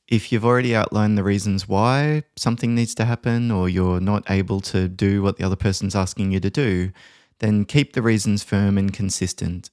If 0.08 0.32
you've 0.32 0.46
already 0.46 0.76
outlined 0.76 1.18
the 1.18 1.24
reasons 1.24 1.68
why 1.68 2.24
something 2.36 2.76
needs 2.76 2.94
to 2.96 3.06
happen 3.06 3.50
or 3.50 3.68
you're 3.68 4.00
not 4.00 4.30
able 4.30 4.62
to 4.62 4.88
do 4.88 5.24
what 5.24 5.38
the 5.38 5.44
other 5.44 5.56
person's 5.56 5.96
asking 5.96 6.32
you 6.32 6.40
to 6.42 6.52
do, 6.52 6.92
then 7.40 7.66
keep 7.66 7.94
the 7.94 8.04
reasons 8.04 8.44
firm 8.44 8.78
and 8.78 8.94
consistent. 8.94 9.72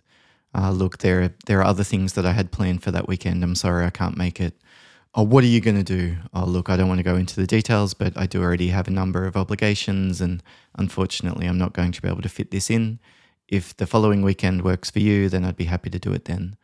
Uh, 0.54 0.70
look, 0.70 0.98
there 0.98 1.22
are, 1.22 1.34
there 1.46 1.60
are 1.60 1.64
other 1.64 1.84
things 1.84 2.14
that 2.14 2.24
I 2.24 2.32
had 2.32 2.50
planned 2.50 2.82
for 2.82 2.90
that 2.90 3.08
weekend. 3.08 3.42
I'm 3.42 3.54
sorry 3.54 3.84
I 3.84 3.90
can't 3.90 4.16
make 4.16 4.40
it 4.40 4.54
oh, 5.14 5.22
what 5.22 5.44
are 5.44 5.48
you 5.48 5.60
going 5.60 5.76
to 5.76 5.82
do? 5.82 6.16
Oh, 6.32 6.44
look, 6.44 6.70
I 6.70 6.76
don't 6.76 6.88
want 6.88 6.98
to 6.98 7.04
go 7.04 7.16
into 7.16 7.36
the 7.36 7.46
details, 7.46 7.94
but 7.94 8.16
I 8.16 8.26
do 8.26 8.42
already 8.42 8.68
have 8.68 8.88
a 8.88 8.92
number 8.92 9.26
of 9.26 9.36
obligations, 9.36 10.20
and 10.20 10.42
unfortunately, 10.76 11.46
I'm 11.46 11.58
not 11.58 11.74
going 11.74 11.92
to 11.92 12.02
be 12.02 12.08
able 12.08 12.22
to 12.22 12.28
fit 12.28 12.50
this 12.50 12.70
in. 12.70 12.98
If 13.48 13.76
the 13.76 13.86
following 13.86 14.22
weekend 14.22 14.62
works 14.62 14.90
for 14.90 15.00
you, 15.00 15.28
then 15.28 15.44
I'd 15.44 15.56
be 15.56 15.64
happy 15.64 15.90
to 15.90 15.98
do 15.98 16.12
it 16.12 16.24
then. 16.24 16.56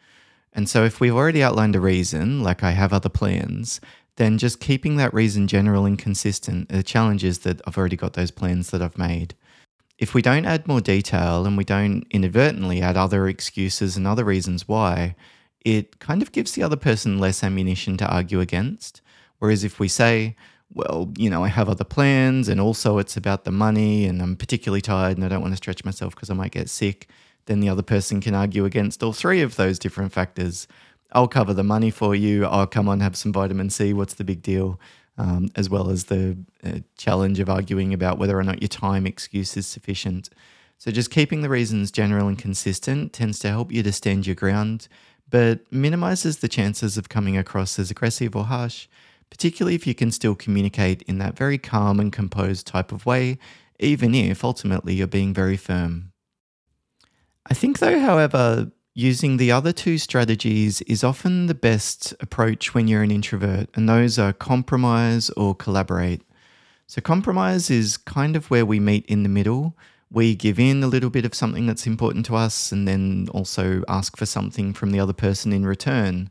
And 0.52 0.68
so, 0.68 0.84
if 0.84 0.98
we've 0.98 1.14
already 1.14 1.42
outlined 1.42 1.76
a 1.76 1.80
reason, 1.80 2.42
like 2.42 2.62
I 2.62 2.70
have 2.70 2.92
other 2.92 3.10
plans, 3.10 3.80
then 4.16 4.38
just 4.38 4.60
keeping 4.60 4.96
that 4.96 5.12
reason 5.12 5.46
general 5.46 5.84
and 5.84 5.98
consistent. 5.98 6.70
The 6.70 6.82
challenge 6.82 7.24
is 7.24 7.40
that 7.40 7.60
I've 7.66 7.76
already 7.76 7.96
got 7.96 8.14
those 8.14 8.30
plans 8.30 8.70
that 8.70 8.82
I've 8.82 8.98
made. 8.98 9.34
If 9.98 10.14
we 10.14 10.22
don't 10.22 10.46
add 10.46 10.66
more 10.66 10.80
detail 10.80 11.44
and 11.44 11.56
we 11.56 11.64
don't 11.64 12.06
inadvertently 12.10 12.80
add 12.80 12.96
other 12.96 13.28
excuses 13.28 13.96
and 13.96 14.06
other 14.06 14.24
reasons 14.24 14.66
why, 14.66 15.16
it 15.62 15.98
kind 15.98 16.22
of 16.22 16.32
gives 16.32 16.52
the 16.52 16.62
other 16.62 16.76
person 16.76 17.18
less 17.18 17.42
ammunition 17.42 17.96
to 17.98 18.06
argue 18.06 18.40
against. 18.40 19.00
Whereas 19.38 19.64
if 19.64 19.78
we 19.78 19.88
say, 19.88 20.36
well, 20.72 21.12
you 21.16 21.30
know, 21.30 21.44
I 21.44 21.48
have 21.48 21.68
other 21.68 21.84
plans 21.84 22.48
and 22.48 22.60
also 22.60 22.98
it's 22.98 23.16
about 23.16 23.44
the 23.44 23.50
money 23.50 24.04
and 24.04 24.20
I'm 24.20 24.36
particularly 24.36 24.80
tired 24.82 25.16
and 25.16 25.24
I 25.24 25.28
don't 25.28 25.40
want 25.40 25.52
to 25.52 25.56
stretch 25.56 25.84
myself 25.84 26.14
because 26.14 26.30
I 26.30 26.34
might 26.34 26.52
get 26.52 26.68
sick, 26.68 27.08
then 27.46 27.60
the 27.60 27.68
other 27.68 27.82
person 27.82 28.20
can 28.20 28.34
argue 28.34 28.64
against 28.64 29.02
all 29.02 29.12
three 29.12 29.40
of 29.40 29.56
those 29.56 29.78
different 29.78 30.12
factors. 30.12 30.68
I'll 31.12 31.28
cover 31.28 31.54
the 31.54 31.64
money 31.64 31.90
for 31.90 32.14
you. 32.14 32.44
I'll 32.44 32.66
come 32.66 32.88
on, 32.88 33.00
have 33.00 33.16
some 33.16 33.32
vitamin 33.32 33.70
C. 33.70 33.92
What's 33.92 34.14
the 34.14 34.24
big 34.24 34.42
deal? 34.42 34.78
Um, 35.16 35.48
as 35.56 35.68
well 35.68 35.90
as 35.90 36.04
the 36.04 36.36
uh, 36.62 36.78
challenge 36.96 37.40
of 37.40 37.48
arguing 37.48 37.92
about 37.92 38.18
whether 38.18 38.38
or 38.38 38.44
not 38.44 38.62
your 38.62 38.68
time 38.68 39.04
excuse 39.04 39.56
is 39.56 39.66
sufficient. 39.66 40.30
So, 40.76 40.92
just 40.92 41.10
keeping 41.10 41.40
the 41.40 41.48
reasons 41.48 41.90
general 41.90 42.28
and 42.28 42.38
consistent 42.38 43.12
tends 43.12 43.40
to 43.40 43.48
help 43.48 43.72
you 43.72 43.82
to 43.82 43.90
stand 43.90 44.28
your 44.28 44.36
ground 44.36 44.86
but 45.30 45.60
minimizes 45.72 46.38
the 46.38 46.48
chances 46.48 46.96
of 46.96 47.08
coming 47.08 47.36
across 47.36 47.78
as 47.78 47.90
aggressive 47.90 48.34
or 48.34 48.44
harsh, 48.44 48.86
particularly 49.30 49.74
if 49.74 49.86
you 49.86 49.94
can 49.94 50.10
still 50.10 50.34
communicate 50.34 51.02
in 51.02 51.18
that 51.18 51.36
very 51.36 51.58
calm 51.58 52.00
and 52.00 52.12
composed 52.12 52.66
type 52.66 52.92
of 52.92 53.06
way, 53.06 53.38
even 53.78 54.14
if 54.14 54.44
ultimately 54.44 54.94
you're 54.94 55.06
being 55.06 55.34
very 55.34 55.56
firm. 55.56 56.12
I 57.46 57.54
think, 57.54 57.78
though, 57.78 58.00
however, 58.00 58.70
using 58.94 59.36
the 59.36 59.52
other 59.52 59.72
two 59.72 59.96
strategies 59.96 60.80
is 60.82 61.04
often 61.04 61.46
the 61.46 61.54
best 61.54 62.14
approach 62.20 62.74
when 62.74 62.88
you're 62.88 63.02
an 63.02 63.10
introvert, 63.10 63.68
and 63.74 63.88
those 63.88 64.18
are 64.18 64.32
compromise 64.32 65.30
or 65.30 65.54
collaborate. 65.54 66.22
So, 66.86 67.00
compromise 67.00 67.70
is 67.70 67.96
kind 67.96 68.34
of 68.34 68.50
where 68.50 68.66
we 68.66 68.80
meet 68.80 69.06
in 69.06 69.22
the 69.22 69.28
middle 69.28 69.76
we 70.10 70.34
give 70.34 70.58
in 70.58 70.82
a 70.82 70.86
little 70.86 71.10
bit 71.10 71.24
of 71.24 71.34
something 71.34 71.66
that's 71.66 71.86
important 71.86 72.24
to 72.26 72.36
us 72.36 72.72
and 72.72 72.88
then 72.88 73.28
also 73.32 73.82
ask 73.88 74.16
for 74.16 74.26
something 74.26 74.72
from 74.72 74.90
the 74.90 75.00
other 75.00 75.12
person 75.12 75.52
in 75.52 75.66
return. 75.66 76.30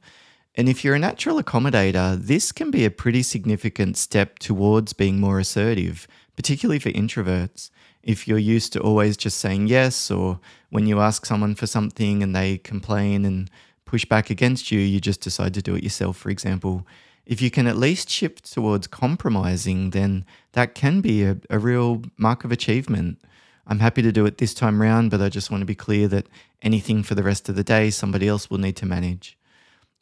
And 0.56 0.68
if 0.68 0.84
you're 0.84 0.96
a 0.96 1.00
natural 1.00 1.42
accommodator, 1.42 2.18
this 2.20 2.52
can 2.52 2.72
be 2.72 2.84
a 2.84 2.92
pretty 2.92 3.22
significant 3.22 3.96
step 3.96 4.40
towards 4.40 4.94
being 4.94 5.20
more 5.20 5.40
assertive, 5.40 6.08
particularly 6.36 6.80
for 6.80 6.90
introverts. 6.90 7.70
If 8.02 8.28
you're 8.28 8.40
used 8.40 8.74
to 8.74 8.82
always 8.82 9.18
just 9.18 9.38
saying 9.38 9.68
yes, 9.68 10.10
or 10.10 10.40
when 10.72 10.88
you 10.88 11.00
ask 11.00 11.28
someone 11.28 11.54
for 11.54 11.68
something 11.68 12.24
and 12.24 12.36
they 12.36 12.58
complain 12.58 13.26
and 13.26 13.52
push 13.86 14.06
back 14.06 14.32
against 14.32 14.72
you, 14.72 14.80
you 14.80 15.00
just 15.00 15.22
decide 15.22 15.54
to 15.54 15.62
do 15.62 15.76
it 15.76 15.84
yourself, 15.84 16.18
for 16.18 16.32
example. 16.32 16.88
If 17.28 17.42
you 17.42 17.52
can 17.52 17.68
at 17.68 17.78
least 17.78 18.10
shift 18.10 18.52
towards 18.52 18.88
compromising, 18.88 19.92
then 19.92 20.26
that 20.54 20.74
can 20.74 21.02
be 21.02 21.24
a, 21.24 21.38
a 21.52 21.60
real 21.60 22.02
mark 22.18 22.44
of 22.44 22.52
achievement. 22.52 23.20
I'm 23.68 23.80
happy 23.80 24.02
to 24.02 24.14
do 24.14 24.26
it 24.26 24.38
this 24.38 24.54
time 24.54 24.82
round, 24.82 25.12
but 25.12 25.22
I 25.22 25.28
just 25.28 25.52
want 25.52 25.62
to 25.62 25.66
be 25.66 25.76
clear 25.76 26.08
that 26.08 26.28
anything 26.62 27.04
for 27.04 27.16
the 27.16 27.24
rest 27.24 27.50
of 27.50 27.56
the 27.56 27.64
day, 27.64 27.90
somebody 27.90 28.28
else 28.28 28.50
will 28.50 28.58
need 28.58 28.78
to 28.78 28.86
manage. 28.86 29.38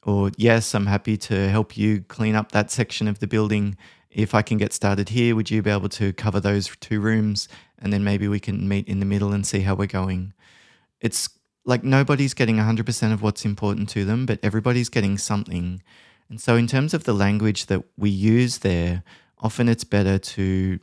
Or, 0.04 0.30
yes, 0.38 0.76
I'm 0.76 0.86
happy 0.86 1.18
to 1.18 1.50
help 1.50 1.76
you 1.76 2.02
clean 2.02 2.36
up 2.36 2.52
that 2.52 2.70
section 2.70 3.08
of 3.08 3.20
the 3.20 3.28
building. 3.28 3.76
If 4.12 4.36
I 4.36 4.44
can 4.44 4.60
get 4.60 4.72
started 4.72 5.10
here, 5.10 5.36
would 5.36 5.50
you 5.50 5.64
be 5.64 5.72
able 5.72 5.90
to 5.90 6.14
cover 6.14 6.40
those 6.40 6.70
two 6.80 7.02
rooms? 7.02 7.48
And 7.80 7.92
then 7.92 8.04
maybe 8.04 8.28
we 8.28 8.40
can 8.40 8.68
meet 8.68 8.88
in 8.88 9.00
the 9.00 9.06
middle 9.06 9.34
and 9.34 9.46
see 9.46 9.62
how 9.62 9.74
we're 9.74 9.88
going. 9.88 10.34
It's 11.02 11.28
like 11.66 11.84
nobody's 11.84 12.36
getting 12.36 12.58
100% 12.58 13.14
of 13.14 13.24
what's 13.24 13.46
important 13.46 13.90
to 13.90 14.06
them, 14.06 14.28
but 14.28 14.40
everybody's 14.44 14.90
getting 14.90 15.18
something. 15.18 15.82
And 16.30 16.40
so, 16.40 16.56
in 16.56 16.68
terms 16.68 16.94
of 16.94 17.04
the 17.04 17.14
language 17.14 17.66
that 17.66 17.84
we 17.98 18.12
use 18.12 18.60
there, 18.60 19.04
often 19.40 19.68
it's 19.68 19.84
better 19.84 20.20
to 20.20 20.80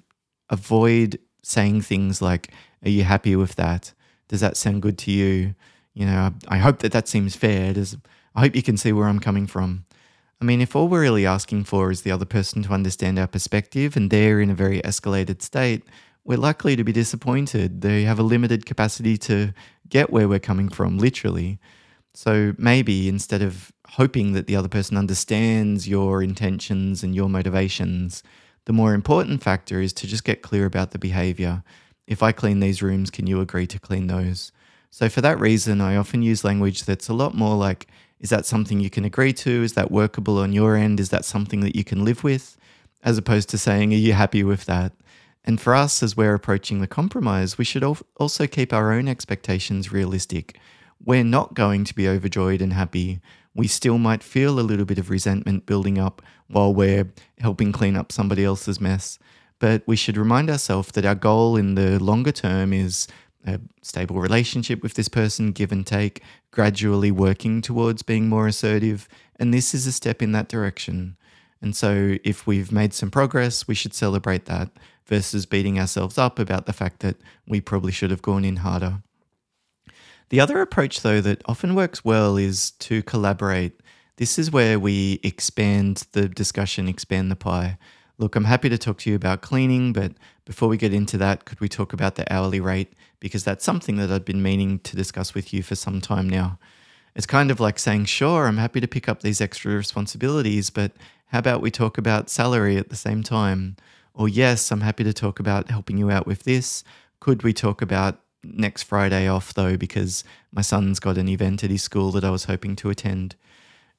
avoid 0.50 1.18
saying 1.42 1.82
things 1.82 2.22
like, 2.22 2.52
are 2.84 2.90
you 2.90 3.04
happy 3.04 3.36
with 3.36 3.56
that? 3.56 3.92
Does 4.28 4.40
that 4.40 4.56
sound 4.56 4.82
good 4.82 4.98
to 4.98 5.10
you? 5.10 5.54
You 5.94 6.06
know, 6.06 6.32
I, 6.48 6.58
hope 6.58 6.78
that 6.78 6.92
that 6.92 7.08
seems 7.08 7.36
fair. 7.36 7.74
Does 7.74 7.96
I 8.34 8.40
hope 8.40 8.56
you 8.56 8.62
can 8.62 8.76
see 8.76 8.92
where 8.92 9.08
I'm 9.08 9.20
coming 9.20 9.46
from. 9.46 9.84
I 10.40 10.44
mean, 10.44 10.60
if 10.60 10.74
all 10.74 10.88
we're 10.88 11.02
really 11.02 11.26
asking 11.26 11.64
for 11.64 11.90
is 11.90 12.02
the 12.02 12.10
other 12.10 12.24
person 12.24 12.62
to 12.64 12.72
understand 12.72 13.18
our 13.18 13.26
perspective 13.26 13.96
and 13.96 14.10
they're 14.10 14.40
in 14.40 14.50
a 14.50 14.54
very 14.54 14.80
escalated 14.82 15.42
state, 15.42 15.84
we're 16.24 16.38
likely 16.38 16.76
to 16.76 16.84
be 16.84 16.92
disappointed. 16.92 17.82
They 17.82 18.02
have 18.04 18.18
a 18.18 18.24
limited 18.24 18.66
capacity 18.66 19.16
to 19.18 19.52
get 19.88 20.10
where 20.10 20.28
we're 20.28 20.38
coming 20.38 20.68
from, 20.68 20.98
literally. 20.98 21.58
So 22.14 22.54
maybe 22.58 23.08
instead 23.08 23.42
of 23.42 23.72
hoping 23.90 24.32
that 24.32 24.46
the 24.46 24.56
other 24.56 24.68
person 24.68 24.96
understands 24.96 25.88
your 25.88 26.22
intentions 26.22 27.02
and 27.02 27.14
your 27.14 27.28
motivations, 27.28 28.22
the 28.64 28.72
more 28.72 28.94
important 28.94 29.42
factor 29.42 29.80
is 29.80 29.92
to 29.94 30.06
just 30.06 30.24
get 30.24 30.42
clear 30.42 30.66
about 30.66 30.92
the 30.92 30.98
behavior 30.98 31.62
if 32.06 32.22
I 32.22 32.32
clean 32.32 32.60
these 32.60 32.82
rooms, 32.82 33.10
can 33.10 33.26
you 33.26 33.40
agree 33.40 33.66
to 33.66 33.78
clean 33.78 34.06
those? 34.06 34.52
So, 34.90 35.08
for 35.08 35.20
that 35.20 35.40
reason, 35.40 35.80
I 35.80 35.96
often 35.96 36.22
use 36.22 36.44
language 36.44 36.84
that's 36.84 37.08
a 37.08 37.14
lot 37.14 37.34
more 37.34 37.56
like, 37.56 37.86
is 38.20 38.30
that 38.30 38.46
something 38.46 38.80
you 38.80 38.90
can 38.90 39.04
agree 39.04 39.32
to? 39.32 39.62
Is 39.62 39.72
that 39.74 39.90
workable 39.90 40.38
on 40.38 40.52
your 40.52 40.76
end? 40.76 41.00
Is 41.00 41.10
that 41.10 41.24
something 41.24 41.60
that 41.60 41.74
you 41.74 41.84
can 41.84 42.04
live 42.04 42.22
with? 42.22 42.56
As 43.02 43.18
opposed 43.18 43.48
to 43.50 43.58
saying, 43.58 43.92
are 43.92 43.96
you 43.96 44.12
happy 44.12 44.44
with 44.44 44.66
that? 44.66 44.92
And 45.44 45.60
for 45.60 45.74
us, 45.74 46.02
as 46.02 46.16
we're 46.16 46.34
approaching 46.34 46.80
the 46.80 46.86
compromise, 46.86 47.58
we 47.58 47.64
should 47.64 47.82
also 47.82 48.46
keep 48.46 48.72
our 48.72 48.92
own 48.92 49.08
expectations 49.08 49.90
realistic. 49.90 50.58
We're 51.04 51.24
not 51.24 51.54
going 51.54 51.82
to 51.84 51.94
be 51.94 52.06
overjoyed 52.06 52.62
and 52.62 52.72
happy. 52.72 53.20
We 53.54 53.68
still 53.68 53.98
might 53.98 54.22
feel 54.22 54.58
a 54.58 54.62
little 54.62 54.84
bit 54.86 54.98
of 54.98 55.10
resentment 55.10 55.66
building 55.66 55.98
up 55.98 56.22
while 56.48 56.72
we're 56.74 57.12
helping 57.38 57.72
clean 57.72 57.96
up 57.96 58.12
somebody 58.12 58.44
else's 58.44 58.80
mess. 58.80 59.18
but 59.58 59.82
we 59.86 59.94
should 59.94 60.16
remind 60.16 60.50
ourselves 60.50 60.90
that 60.90 61.06
our 61.06 61.14
goal 61.14 61.56
in 61.56 61.76
the 61.76 61.96
longer 62.02 62.32
term 62.32 62.72
is 62.72 63.06
a 63.46 63.60
stable 63.80 64.18
relationship 64.18 64.82
with 64.82 64.94
this 64.94 65.08
person, 65.08 65.52
give 65.52 65.70
and 65.70 65.86
take, 65.86 66.20
gradually 66.50 67.12
working 67.12 67.62
towards 67.62 68.02
being 68.02 68.28
more 68.28 68.48
assertive. 68.48 69.08
And 69.36 69.54
this 69.54 69.72
is 69.72 69.86
a 69.86 69.92
step 69.92 70.20
in 70.20 70.32
that 70.32 70.48
direction. 70.48 71.16
And 71.60 71.76
so, 71.76 72.16
if 72.24 72.44
we've 72.44 72.72
made 72.72 72.92
some 72.92 73.10
progress, 73.10 73.68
we 73.68 73.76
should 73.76 73.94
celebrate 73.94 74.46
that 74.46 74.70
versus 75.06 75.46
beating 75.46 75.78
ourselves 75.78 76.18
up 76.18 76.40
about 76.40 76.66
the 76.66 76.72
fact 76.72 76.98
that 77.00 77.16
we 77.46 77.60
probably 77.60 77.92
should 77.92 78.10
have 78.10 78.22
gone 78.22 78.44
in 78.44 78.56
harder. 78.56 79.02
The 80.32 80.40
other 80.40 80.62
approach, 80.62 81.02
though, 81.02 81.20
that 81.20 81.42
often 81.44 81.74
works 81.74 82.06
well 82.06 82.38
is 82.38 82.70
to 82.70 83.02
collaborate. 83.02 83.78
This 84.16 84.38
is 84.38 84.50
where 84.50 84.78
we 84.78 85.20
expand 85.22 86.06
the 86.12 86.26
discussion, 86.26 86.88
expand 86.88 87.30
the 87.30 87.36
pie. 87.36 87.76
Look, 88.16 88.34
I'm 88.34 88.44
happy 88.46 88.70
to 88.70 88.78
talk 88.78 88.96
to 89.00 89.10
you 89.10 89.16
about 89.16 89.42
cleaning, 89.42 89.92
but 89.92 90.12
before 90.46 90.70
we 90.70 90.78
get 90.78 90.94
into 90.94 91.18
that, 91.18 91.44
could 91.44 91.60
we 91.60 91.68
talk 91.68 91.92
about 91.92 92.14
the 92.14 92.32
hourly 92.32 92.60
rate? 92.60 92.94
Because 93.20 93.44
that's 93.44 93.62
something 93.62 93.96
that 93.96 94.10
I've 94.10 94.24
been 94.24 94.42
meaning 94.42 94.78
to 94.78 94.96
discuss 94.96 95.34
with 95.34 95.52
you 95.52 95.62
for 95.62 95.74
some 95.74 96.00
time 96.00 96.30
now. 96.30 96.58
It's 97.14 97.26
kind 97.26 97.50
of 97.50 97.60
like 97.60 97.78
saying, 97.78 98.06
sure, 98.06 98.46
I'm 98.46 98.56
happy 98.56 98.80
to 98.80 98.88
pick 98.88 99.10
up 99.10 99.20
these 99.20 99.42
extra 99.42 99.72
responsibilities, 99.72 100.70
but 100.70 100.92
how 101.26 101.40
about 101.40 101.60
we 101.60 101.70
talk 101.70 101.98
about 101.98 102.30
salary 102.30 102.78
at 102.78 102.88
the 102.88 102.96
same 102.96 103.22
time? 103.22 103.76
Or, 104.14 104.30
yes, 104.30 104.72
I'm 104.72 104.80
happy 104.80 105.04
to 105.04 105.12
talk 105.12 105.40
about 105.40 105.70
helping 105.70 105.98
you 105.98 106.10
out 106.10 106.26
with 106.26 106.44
this. 106.44 106.84
Could 107.20 107.42
we 107.42 107.52
talk 107.52 107.82
about 107.82 108.21
next 108.44 108.84
Friday 108.84 109.28
off, 109.28 109.54
though, 109.54 109.76
because 109.76 110.24
my 110.52 110.62
son's 110.62 111.00
got 111.00 111.18
an 111.18 111.28
event 111.28 111.64
at 111.64 111.70
his 111.70 111.82
school 111.82 112.10
that 112.12 112.24
I 112.24 112.30
was 112.30 112.44
hoping 112.44 112.76
to 112.76 112.90
attend? 112.90 113.36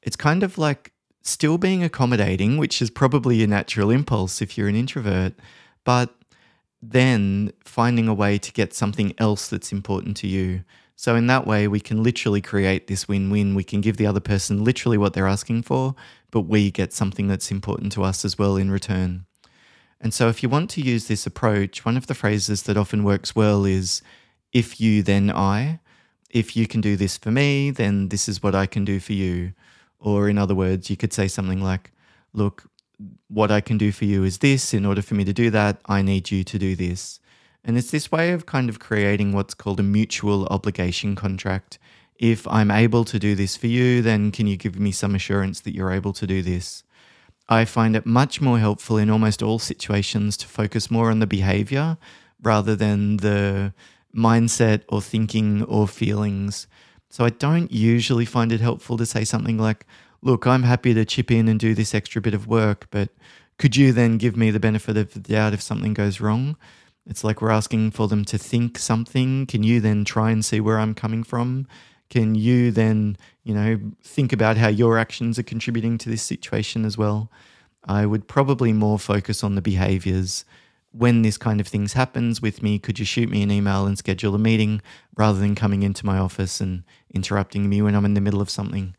It's 0.01 0.15
kind 0.15 0.43
of 0.43 0.57
like 0.57 0.91
still 1.21 1.57
being 1.57 1.83
accommodating, 1.83 2.57
which 2.57 2.81
is 2.81 2.89
probably 2.89 3.43
a 3.43 3.47
natural 3.47 3.89
impulse 3.89 4.41
if 4.41 4.57
you're 4.57 4.67
an 4.67 4.75
introvert, 4.75 5.33
but 5.83 6.13
then 6.81 7.53
finding 7.63 8.07
a 8.07 8.13
way 8.13 8.37
to 8.37 8.51
get 8.51 8.73
something 8.73 9.13
else 9.17 9.47
that's 9.47 9.71
important 9.71 10.17
to 10.17 10.27
you. 10.27 10.63
So, 10.95 11.15
in 11.15 11.27
that 11.27 11.47
way, 11.47 11.67
we 11.67 11.79
can 11.79 12.03
literally 12.03 12.41
create 12.41 12.87
this 12.87 13.07
win 13.07 13.29
win. 13.29 13.55
We 13.55 13.63
can 13.63 13.81
give 13.81 13.97
the 13.97 14.05
other 14.05 14.19
person 14.19 14.63
literally 14.63 14.97
what 14.97 15.13
they're 15.13 15.27
asking 15.27 15.63
for, 15.63 15.95
but 16.29 16.41
we 16.41 16.71
get 16.71 16.93
something 16.93 17.27
that's 17.27 17.51
important 17.51 17.91
to 17.93 18.03
us 18.03 18.23
as 18.23 18.37
well 18.37 18.57
in 18.57 18.69
return. 18.69 19.25
And 19.99 20.13
so, 20.13 20.27
if 20.27 20.43
you 20.43 20.49
want 20.49 20.69
to 20.71 20.81
use 20.81 21.07
this 21.07 21.25
approach, 21.25 21.85
one 21.85 21.97
of 21.97 22.07
the 22.07 22.13
phrases 22.13 22.63
that 22.63 22.77
often 22.77 23.03
works 23.03 23.35
well 23.35 23.65
is 23.65 24.01
if 24.53 24.79
you, 24.79 25.03
then 25.03 25.31
I. 25.31 25.79
If 26.29 26.55
you 26.55 26.67
can 26.67 26.81
do 26.81 26.95
this 26.95 27.17
for 27.17 27.31
me, 27.31 27.71
then 27.71 28.09
this 28.09 28.27
is 28.29 28.41
what 28.41 28.55
I 28.55 28.65
can 28.65 28.85
do 28.85 28.99
for 28.99 29.13
you. 29.13 29.53
Or, 29.99 30.29
in 30.29 30.37
other 30.37 30.55
words, 30.55 30.89
you 30.89 30.97
could 30.97 31.13
say 31.13 31.27
something 31.27 31.61
like, 31.61 31.91
Look, 32.33 32.65
what 33.27 33.51
I 33.51 33.61
can 33.61 33.77
do 33.77 33.91
for 33.91 34.05
you 34.05 34.23
is 34.23 34.39
this. 34.39 34.73
In 34.73 34.85
order 34.85 35.01
for 35.01 35.15
me 35.15 35.23
to 35.25 35.33
do 35.33 35.49
that, 35.51 35.79
I 35.85 36.01
need 36.01 36.31
you 36.31 36.43
to 36.43 36.57
do 36.57 36.75
this. 36.75 37.19
And 37.63 37.77
it's 37.77 37.91
this 37.91 38.11
way 38.11 38.31
of 38.31 38.45
kind 38.45 38.69
of 38.69 38.79
creating 38.79 39.31
what's 39.31 39.53
called 39.53 39.79
a 39.79 39.83
mutual 39.83 40.47
obligation 40.47 41.15
contract. 41.15 41.79
If 42.15 42.47
I'm 42.47 42.71
able 42.71 43.05
to 43.05 43.19
do 43.19 43.35
this 43.35 43.55
for 43.55 43.67
you, 43.67 44.01
then 44.01 44.31
can 44.31 44.47
you 44.47 44.57
give 44.57 44.79
me 44.79 44.91
some 44.91 45.15
assurance 45.15 45.61
that 45.61 45.75
you're 45.75 45.91
able 45.91 46.13
to 46.13 46.27
do 46.27 46.41
this? 46.41 46.83
I 47.49 47.65
find 47.65 47.95
it 47.95 48.05
much 48.05 48.41
more 48.41 48.59
helpful 48.59 48.97
in 48.97 49.09
almost 49.09 49.43
all 49.43 49.59
situations 49.59 50.37
to 50.37 50.47
focus 50.47 50.89
more 50.89 51.11
on 51.11 51.19
the 51.19 51.27
behavior 51.27 51.97
rather 52.41 52.75
than 52.75 53.17
the 53.17 53.73
mindset 54.15 54.83
or 54.89 55.01
thinking 55.01 55.63
or 55.63 55.87
feelings. 55.87 56.67
So 57.09 57.25
I 57.25 57.29
don't 57.29 57.71
usually 57.71 58.25
find 58.25 58.51
it 58.51 58.61
helpful 58.61 58.97
to 58.97 59.05
say 59.05 59.23
something 59.23 59.57
like, 59.57 59.85
Look, 60.21 60.47
I'm 60.47 60.63
happy 60.63 60.93
to 60.93 61.03
chip 61.03 61.31
in 61.31 61.49
and 61.49 61.59
do 61.59 61.75
this 61.75 61.93
extra 61.93 62.21
bit 62.21 62.33
of 62.33 62.47
work, 62.47 62.87
but 62.91 63.09
could 63.57 63.75
you 63.75 63.91
then 63.91 64.17
give 64.17 64.37
me 64.37 64.51
the 64.51 64.59
benefit 64.59 64.95
of 64.95 65.13
the 65.13 65.19
doubt 65.19 65.53
if 65.53 65.61
something 65.61 65.93
goes 65.93 66.21
wrong? 66.21 66.55
It's 67.05 67.23
like 67.23 67.41
we're 67.41 67.51
asking 67.51 67.91
for 67.91 68.07
them 68.07 68.23
to 68.25 68.37
think 68.37 68.77
something. 68.77 69.45
Can 69.45 69.63
you 69.63 69.81
then 69.81 70.05
try 70.05 70.31
and 70.31 70.43
see 70.43 70.61
where 70.61 70.79
I'm 70.79 70.93
coming 70.93 71.23
from? 71.23 71.67
Can 72.09 72.35
you 72.35 72.71
then, 72.71 73.17
you 73.43 73.53
know, 73.53 73.79
think 74.03 74.31
about 74.31 74.57
how 74.57 74.67
your 74.69 74.97
actions 74.97 75.37
are 75.37 75.43
contributing 75.43 75.97
to 75.99 76.09
this 76.09 76.21
situation 76.21 76.85
as 76.85 76.97
well? 76.97 77.29
I 77.85 78.05
would 78.05 78.27
probably 78.27 78.71
more 78.71 78.99
focus 78.99 79.43
on 79.43 79.55
the 79.55 79.61
behaviors. 79.61 80.45
When 80.95 81.23
this 81.23 81.37
kind 81.37 81.59
of 81.59 81.67
things 81.67 81.93
happens 81.93 82.41
with 82.41 82.61
me, 82.61 82.77
could 82.77 82.99
you 82.99 83.05
shoot 83.05 83.29
me 83.29 83.41
an 83.41 83.51
email 83.51 83.85
and 83.85 83.97
schedule 83.97 84.35
a 84.35 84.39
meeting 84.39 84.81
rather 85.17 85.39
than 85.39 85.55
coming 85.55 85.81
into 85.81 86.05
my 86.05 86.17
office 86.19 86.61
and 86.61 86.83
interrupting 87.13 87.67
me 87.67 87.81
when 87.81 87.95
I'm 87.95 88.05
in 88.05 88.13
the 88.13 88.21
middle 88.21 88.41
of 88.41 88.49
something? 88.49 88.95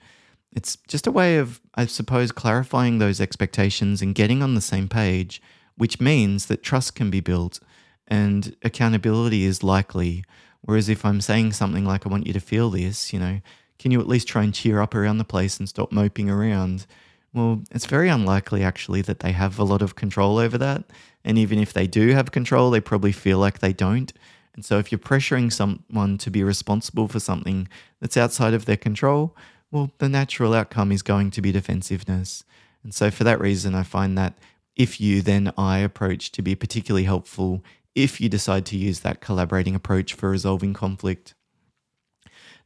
It's 0.53 0.77
just 0.89 1.07
a 1.07 1.13
way 1.13 1.39
of, 1.39 1.61
I 1.75 1.87
suppose, 1.87 2.33
clarifying 2.33 2.99
those 2.99 3.21
expectations 3.21 4.03
and 4.03 4.15
getting 4.15 4.43
on 4.43 4.55
the 4.55 4.61
same 4.61 4.89
page, 4.89 5.41
which 5.77 6.01
means 6.01 6.47
that 6.47 6.63
trust 6.63 6.95
can 6.95 7.11
be 7.11 7.21
built 7.21 7.61
and 8.09 8.57
accountability 8.63 9.45
is 9.45 9.63
likely. 9.63 10.25
Whereas 10.63 10.89
if 10.89 11.05
I'm 11.05 11.21
saying 11.21 11.53
something 11.53 11.85
like, 11.85 12.07
I 12.07 12.09
want 12.09 12.27
you 12.27 12.33
to 12.33 12.41
feel 12.41 12.71
this, 12.71 13.13
you 13.13 13.19
know, 13.19 13.41
can 13.79 13.91
you 13.91 14.01
at 14.01 14.09
least 14.09 14.29
try 14.29 14.43
and 14.43 14.55
cheer 14.55 14.81
up 14.81 14.95
around 14.95 15.19
the 15.19 15.25
place 15.25 15.59
and 15.59 15.69
stop 15.69 15.93
moping 15.93 16.31
around? 16.31 16.87
Well, 17.35 17.63
it's 17.73 17.87
very 17.87 18.09
unlikely 18.09 18.63
actually 18.63 19.03
that 19.03 19.19
they 19.19 19.33
have 19.33 19.59
a 19.59 19.65
lot 19.65 19.83
of 19.83 19.97
control 19.97 20.39
over 20.39 20.57
that. 20.59 20.85
And 21.25 21.37
even 21.37 21.59
if 21.59 21.73
they 21.73 21.89
do 21.89 22.11
have 22.11 22.31
control, 22.31 22.71
they 22.71 22.81
probably 22.81 23.13
feel 23.13 23.39
like 23.39 23.59
they 23.59 23.73
don't. 23.73 24.13
And 24.55 24.65
so 24.65 24.79
if 24.79 24.93
you're 24.93 25.01
pressuring 25.01 25.53
someone 25.53 26.17
to 26.19 26.31
be 26.31 26.45
responsible 26.45 27.09
for 27.09 27.19
something 27.19 27.69
that's 28.01 28.17
outside 28.17 28.55
of 28.55 28.67
their 28.67 28.77
control, 28.77 29.37
well, 29.73 29.91
the 29.99 30.09
natural 30.09 30.55
outcome 30.55 30.93
is 30.93 31.03
going 31.03 31.33
to 31.33 31.43
be 31.43 31.51
defensiveness. 31.51 32.45
And 32.85 32.95
so 32.95 33.11
for 33.11 33.25
that 33.25 33.41
reason, 33.41 33.75
I 33.75 33.83
find 33.83 34.17
that 34.17 34.39
if 34.77 35.01
you 35.01 35.21
then 35.21 35.53
I 35.59 35.79
approach 35.79 36.31
to 36.33 36.43
be 36.43 36.55
particularly 36.55 37.05
helpful 37.05 37.65
if 37.97 38.21
you 38.21 38.29
decide 38.29 38.67
to 38.67 38.77
use 38.77 39.01
that 39.01 39.21
collaborating 39.21 39.75
approach 39.75 40.15
for 40.15 40.31
resolving 40.31 40.73
conflict. 40.73 41.35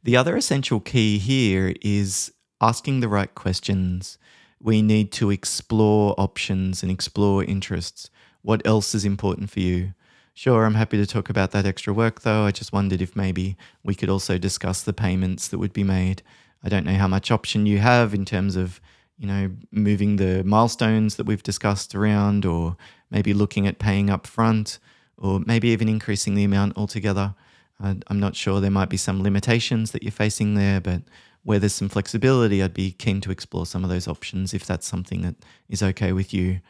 The 0.03 0.15
other 0.15 0.35
essential 0.35 0.79
key 0.79 1.17
here 1.17 1.73
is 1.81 2.31
asking 2.61 2.99
the 2.99 3.07
right 3.07 3.33
questions. 3.33 4.17
We 4.61 4.81
need 4.81 5.11
to 5.13 5.31
explore 5.31 6.15
options 6.17 6.83
and 6.83 6.91
explore 6.91 7.43
interests. 7.43 8.09
What 8.41 8.61
else 8.65 8.93
is 8.93 9.05
important 9.05 9.49
for 9.49 9.59
you? 9.59 9.93
Sure, 10.33 10.65
I'm 10.65 10.75
happy 10.75 10.97
to 10.97 11.05
talk 11.05 11.29
about 11.29 11.51
that 11.51 11.65
extra 11.65 11.93
work 11.93 12.21
though. 12.21 12.43
I 12.43 12.51
just 12.51 12.71
wondered 12.73 13.01
if 13.01 13.15
maybe 13.15 13.57
we 13.83 13.95
could 13.95 14.09
also 14.09 14.37
discuss 14.37 14.81
the 14.81 14.93
payments 14.93 15.47
that 15.47 15.57
would 15.57 15.73
be 15.73 15.83
made. 15.83 16.21
I 16.63 16.69
don't 16.69 16.85
know 16.85 16.95
how 16.95 17.07
much 17.07 17.31
option 17.31 17.65
you 17.65 17.79
have 17.79 18.13
in 18.13 18.25
terms 18.25 18.55
of, 18.55 18.81
you 19.17 19.27
know, 19.27 19.51
moving 19.71 20.15
the 20.15 20.43
milestones 20.43 21.15
that 21.15 21.25
we've 21.25 21.43
discussed 21.43 21.95
around 21.95 22.45
or 22.45 22.77
maybe 23.11 23.33
looking 23.33 23.67
at 23.67 23.79
paying 23.79 24.09
up 24.09 24.27
front 24.27 24.79
or 25.17 25.41
maybe 25.45 25.69
even 25.69 25.89
increasing 25.89 26.35
the 26.35 26.43
amount 26.45 26.77
altogether. 26.77 27.35
I'm 27.81 28.19
not 28.19 28.35
sure 28.35 28.59
there 28.59 28.69
might 28.69 28.89
be 28.89 28.97
some 28.97 29.23
limitations 29.23 29.91
that 29.91 30.03
you're 30.03 30.11
facing 30.11 30.55
there, 30.55 30.81
but 30.81 31.01
where 31.43 31.59
there's 31.59 31.73
some 31.73 31.89
flexibility, 31.89 32.61
I'd 32.61 32.73
be 32.73 32.91
keen 32.91 33.21
to 33.21 33.31
explore 33.31 33.65
some 33.65 33.83
of 33.83 33.89
those 33.89 34.07
options 34.07 34.53
if 34.53 34.65
that's 34.65 34.87
something 34.87 35.21
that 35.21 35.35
is 35.69 35.81
okay 35.81 36.11
with 36.11 36.33
you. 36.33 36.61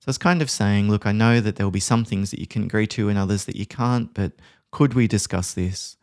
So 0.00 0.08
it's 0.08 0.18
kind 0.18 0.42
of 0.42 0.50
saying, 0.50 0.88
look, 0.88 1.06
I 1.06 1.12
know 1.12 1.40
that 1.40 1.56
there 1.56 1.66
will 1.66 1.70
be 1.70 1.80
some 1.80 2.04
things 2.04 2.30
that 2.30 2.40
you 2.40 2.46
can 2.46 2.64
agree 2.64 2.86
to 2.88 3.08
and 3.08 3.18
others 3.18 3.44
that 3.44 3.56
you 3.56 3.66
can't, 3.66 4.12
but 4.14 4.32
could 4.70 4.94
we 4.94 5.06
discuss 5.06 5.54
this? 5.54 5.96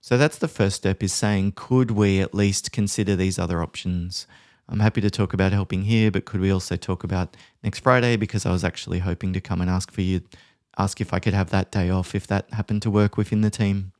So 0.00 0.16
that's 0.16 0.38
the 0.38 0.48
first 0.48 0.76
step 0.76 1.02
is 1.02 1.12
saying, 1.12 1.52
could 1.56 1.90
we 1.90 2.20
at 2.20 2.34
least 2.34 2.72
consider 2.72 3.16
these 3.16 3.38
other 3.38 3.62
options? 3.62 4.26
I'm 4.68 4.80
happy 4.80 5.00
to 5.00 5.10
talk 5.10 5.32
about 5.32 5.52
helping 5.52 5.82
here, 5.82 6.10
but 6.10 6.24
could 6.24 6.40
we 6.40 6.50
also 6.50 6.76
talk 6.76 7.04
about 7.04 7.36
next 7.62 7.80
Friday? 7.80 8.16
Because 8.16 8.46
I 8.46 8.52
was 8.52 8.64
actually 8.64 9.00
hoping 9.00 9.32
to 9.32 9.40
come 9.40 9.60
and 9.60 9.68
ask 9.68 9.90
for 9.90 10.00
you 10.00 10.22
ask 10.78 11.00
if 11.00 11.12
I 11.12 11.18
could 11.18 11.34
have 11.34 11.50
that 11.50 11.70
day 11.70 11.90
off 11.90 12.14
if 12.14 12.26
that 12.28 12.52
happened 12.52 12.82
to 12.82 12.90
work 12.90 13.16
within 13.16 13.42
the 13.42 13.50
team. 13.50 13.92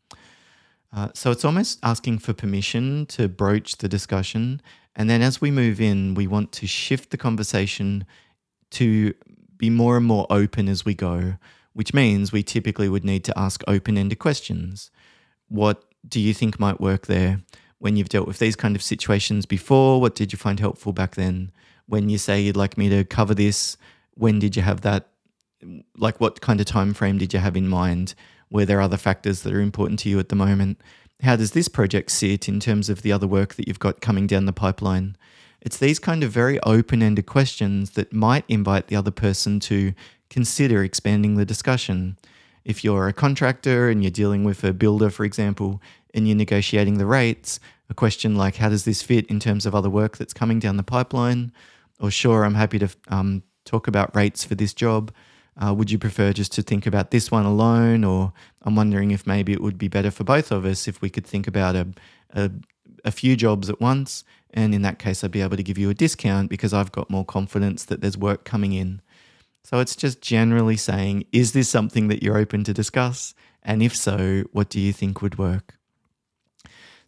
Uh, 0.93 1.09
so 1.15 1.31
it's 1.31 1.45
almost 1.45 1.79
asking 1.83 2.19
for 2.19 2.33
permission 2.33 3.07
to 3.07 3.29
broach 3.29 3.77
the 3.77 3.89
discussion. 3.89 4.61
And 4.97 5.09
then 5.09 5.23
as 5.23 5.41
we 5.41 5.51
move 5.51 5.81
in, 5.81 6.15
we 6.15 6.27
want 6.27 6.53
to 6.53 6.67
shift 6.67 7.11
the 7.11 7.17
conversation 7.17 8.05
to 8.73 9.15
be 9.57 9.71
more 9.71 9.97
and 9.97 10.07
more 10.07 10.27
open 10.31 10.69
as 10.69 10.85
we 10.85 10.95
go, 10.95 11.35
which 11.75 11.95
means 11.95 12.33
we 12.33 12.43
typically 12.43 12.89
would 12.89 13.05
need 13.05 13.25
to 13.25 13.39
ask 13.39 13.63
open 13.69 13.97
ended 13.97 14.19
questions. 14.19 14.91
What 15.49 15.85
do 16.09 16.19
you 16.19 16.35
think 16.35 16.59
might 16.59 16.81
work 16.81 17.07
there? 17.07 17.41
When 17.79 17.97
you've 17.97 18.09
dealt 18.09 18.27
with 18.27 18.39
these 18.39 18.57
kind 18.57 18.75
of 18.75 18.83
situations 18.83 19.47
before, 19.47 20.01
what 20.01 20.15
did 20.15 20.33
you 20.33 20.39
find 20.39 20.59
helpful 20.59 20.93
back 20.93 21.15
then? 21.15 21.53
When 21.87 22.09
you 22.09 22.19
say 22.19 22.41
you'd 22.41 22.57
like 22.57 22.77
me 22.77 22.89
to 22.89 23.05
cover 23.05 23.35
this, 23.35 23.77
when 24.15 24.39
did 24.39 24.57
you 24.57 24.63
have 24.63 24.83
that 24.83 25.09
like 25.97 26.21
what 26.21 26.41
kind 26.41 26.61
of 26.61 26.67
time 26.67 26.95
frame 26.95 27.19
did 27.19 27.33
you 27.33 27.39
have 27.39 27.57
in 27.57 27.69
mind? 27.69 28.15
Were 28.51 28.65
there 28.65 28.79
are 28.79 28.83
other 28.83 28.97
factors 28.97 29.43
that 29.43 29.55
are 29.55 29.61
important 29.61 30.01
to 30.01 30.09
you 30.09 30.19
at 30.19 30.29
the 30.29 30.37
moment? 30.37 30.81
How 31.23 31.37
does 31.37 31.53
this 31.53 31.69
project 31.69 32.11
sit 32.11 32.49
in 32.49 32.61
terms 32.61 32.89
of 32.89 33.03
the 33.03 33.13
other 33.13 33.27
work 33.27 33.55
that 33.55 33.69
you've 33.69 33.79
got 33.79 34.01
coming 34.01 34.27
down 34.27 34.47
the 34.47 34.53
pipeline? 34.53 35.17
It's 35.61 35.77
these 35.77 35.99
kind 35.99 36.25
of 36.25 36.33
very 36.33 36.59
open 36.63 37.03
ended 37.03 37.27
questions 37.27 37.91
that 37.91 38.13
might 38.13 38.45
invite 38.49 38.89
the 38.89 38.97
other 38.97 39.11
person 39.11 39.61
to 39.61 39.93
consider 40.31 40.83
expanding 40.83 41.35
the 41.35 41.45
discussion. 41.45 42.17
If 42.65 42.83
you're 42.83 43.09
a 43.09 43.13
contractor 43.13 43.89
and 43.89 44.03
you're 44.03 44.11
dealing 44.11 44.45
with 44.45 44.65
a 44.65 44.73
builder, 44.73 45.11
for 45.11 45.25
example, 45.25 45.83
and 46.15 46.27
you're 46.27 46.37
negotiating 46.37 46.99
the 46.99 47.07
rates, 47.07 47.61
a 47.89 47.95
question 47.95 48.37
like, 48.37 48.57
how 48.57 48.69
does 48.69 48.85
this 48.85 49.03
fit 49.03 49.27
in 49.27 49.39
terms 49.39 49.67
of 49.67 49.75
other 49.75 49.91
work 49.91 50.17
that's 50.17 50.33
coming 50.33 50.59
down 50.59 50.77
the 50.77 50.83
pipeline? 50.83 51.53
Or, 52.01 52.11
sure, 52.11 52.45
I'm 52.45 52.55
happy 52.55 52.79
to 52.79 52.89
um, 53.09 53.43
talk 53.65 53.87
about 53.87 54.17
rates 54.17 54.45
for 54.45 54.55
this 54.55 54.73
job 54.73 55.13
Uh, 55.63 55.75
would 55.75 55.91
you 55.91 55.99
prefer 55.99 56.33
just 56.33 56.53
to 56.53 56.63
think 56.63 56.87
about 56.87 57.11
this 57.11 57.31
one 57.31 57.45
alone? 57.45 58.05
Or 58.05 58.33
I'm 58.63 58.77
wondering 58.77 59.11
if 59.11 59.27
maybe 59.27 59.53
it 59.53 59.61
would 59.61 59.79
be 59.79 59.89
better 59.89 60.11
for 60.11 60.25
both 60.25 60.51
of 60.51 60.65
us 60.65 60.89
if 60.89 61.03
we 61.03 61.11
could 61.11 61.27
think 61.27 61.47
about 61.47 61.77
a, 61.77 61.89
a, 62.31 62.51
a 63.05 63.11
few 63.11 63.37
jobs 63.37 63.69
at 63.69 63.81
once. 63.81 64.25
And 64.53 64.75
in 64.75 64.83
that 64.83 64.99
case, 64.99 65.23
I'd 65.23 65.31
be 65.31 65.43
able 65.43 65.57
to 65.57 65.63
give 65.63 65.79
you 65.79 65.91
a 65.91 65.95
discount 65.95 66.51
because 66.51 66.73
I've 66.73 66.93
got 66.93 67.11
more 67.11 67.25
confidence 67.25 67.85
that 67.85 68.01
there's 68.01 68.17
work 68.17 68.45
coming 68.45 68.73
in. 68.73 69.01
So 69.63 69.79
it's 69.79 69.95
just 69.95 70.23
generally 70.23 70.77
saying, 70.77 71.27
is 71.33 71.53
this 71.53 71.69
something 71.69 72.09
that 72.09 72.23
you're 72.23 72.39
open 72.39 72.65
to 72.65 72.73
discuss? 72.73 73.35
And 73.63 73.83
if 73.83 73.95
so, 73.95 74.45
what 74.53 74.71
do 74.71 74.81
you 74.81 74.93
think 74.93 75.21
would 75.21 75.39
work? 75.39 75.77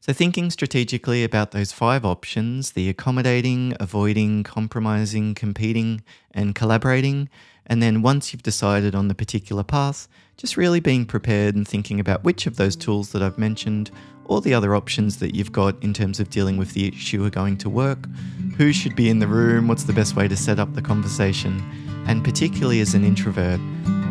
So, 0.00 0.12
thinking 0.12 0.50
strategically 0.50 1.22
about 1.22 1.52
those 1.52 1.70
five 1.70 2.04
options 2.04 2.72
the 2.72 2.88
accommodating, 2.88 3.74
avoiding, 3.78 4.42
compromising, 4.42 5.34
competing, 5.34 6.02
and 6.32 6.56
collaborating. 6.56 7.28
And 7.66 7.82
then 7.82 8.02
once 8.02 8.32
you've 8.32 8.42
decided 8.42 8.94
on 8.94 9.08
the 9.08 9.14
particular 9.14 9.62
path, 9.62 10.08
just 10.36 10.56
really 10.56 10.80
being 10.80 11.04
prepared 11.06 11.54
and 11.54 11.66
thinking 11.66 12.00
about 12.00 12.24
which 12.24 12.46
of 12.46 12.56
those 12.56 12.76
tools 12.76 13.12
that 13.12 13.22
I've 13.22 13.38
mentioned 13.38 13.90
or 14.24 14.40
the 14.40 14.54
other 14.54 14.74
options 14.74 15.18
that 15.18 15.34
you've 15.34 15.52
got 15.52 15.80
in 15.82 15.92
terms 15.92 16.20
of 16.20 16.30
dealing 16.30 16.56
with 16.56 16.72
the 16.72 16.88
issue 16.88 17.24
are 17.24 17.30
going 17.30 17.56
to 17.58 17.68
work, 17.68 18.08
who 18.56 18.72
should 18.72 18.96
be 18.96 19.08
in 19.08 19.18
the 19.18 19.26
room, 19.26 19.68
what's 19.68 19.84
the 19.84 19.92
best 19.92 20.16
way 20.16 20.28
to 20.28 20.36
set 20.36 20.58
up 20.58 20.74
the 20.74 20.82
conversation, 20.82 21.62
and 22.06 22.24
particularly 22.24 22.80
as 22.80 22.94
an 22.94 23.04
introvert, 23.04 23.60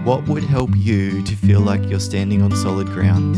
what 0.04 0.28
would 0.28 0.44
help 0.44 0.70
you 0.76 1.22
to 1.24 1.36
feel 1.36 1.60
like 1.60 1.82
you're 1.90 2.00
standing 2.00 2.42
on 2.42 2.56
solid 2.56 2.88
ground 2.88 3.36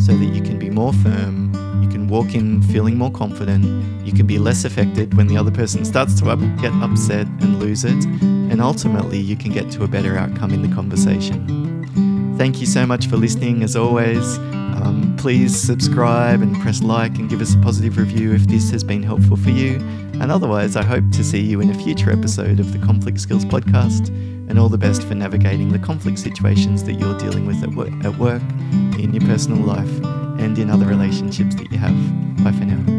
so 0.00 0.16
that 0.16 0.26
you 0.26 0.42
can 0.42 0.58
be 0.58 0.70
more 0.70 0.92
firm, 0.92 1.52
you 1.82 1.88
can 1.88 2.08
walk 2.08 2.34
in 2.34 2.62
feeling 2.62 2.96
more 2.96 3.10
confident, 3.10 3.64
you 4.06 4.12
can 4.12 4.26
be 4.26 4.38
less 4.38 4.64
affected 4.64 5.14
when 5.14 5.26
the 5.26 5.36
other 5.36 5.50
person 5.50 5.84
starts 5.84 6.18
to 6.20 6.24
get 6.60 6.72
upset 6.82 7.26
and 7.40 7.58
lose 7.58 7.84
it, 7.84 8.41
and 8.52 8.60
ultimately 8.60 9.18
you 9.18 9.34
can 9.34 9.50
get 9.50 9.70
to 9.72 9.82
a 9.82 9.88
better 9.88 10.18
outcome 10.18 10.52
in 10.52 10.60
the 10.60 10.72
conversation. 10.74 12.36
Thank 12.36 12.60
you 12.60 12.66
so 12.66 12.86
much 12.86 13.06
for 13.06 13.16
listening, 13.16 13.62
as 13.62 13.76
always. 13.76 14.36
Um, 14.36 15.16
please 15.18 15.58
subscribe 15.58 16.42
and 16.42 16.54
press 16.60 16.82
like 16.82 17.16
and 17.16 17.30
give 17.30 17.40
us 17.40 17.54
a 17.54 17.58
positive 17.58 17.96
review 17.96 18.34
if 18.34 18.46
this 18.46 18.70
has 18.70 18.84
been 18.84 19.02
helpful 19.02 19.38
for 19.38 19.48
you. 19.48 19.76
And 20.20 20.30
otherwise, 20.30 20.76
I 20.76 20.82
hope 20.82 21.10
to 21.12 21.24
see 21.24 21.40
you 21.40 21.62
in 21.62 21.70
a 21.70 21.74
future 21.74 22.12
episode 22.12 22.60
of 22.60 22.72
the 22.72 22.78
Conflict 22.78 23.20
Skills 23.20 23.46
Podcast. 23.46 24.08
And 24.50 24.58
all 24.58 24.68
the 24.68 24.76
best 24.76 25.04
for 25.04 25.14
navigating 25.14 25.72
the 25.72 25.78
conflict 25.78 26.18
situations 26.18 26.84
that 26.84 26.94
you're 26.94 27.16
dealing 27.16 27.46
with 27.46 27.62
at 27.62 27.70
work, 27.70 27.92
at 28.04 28.14
work 28.18 28.42
in 28.98 29.14
your 29.14 29.24
personal 29.24 29.64
life, 29.64 30.04
and 30.38 30.58
in 30.58 30.68
other 30.68 30.84
relationships 30.84 31.54
that 31.54 31.72
you 31.72 31.78
have. 31.78 32.91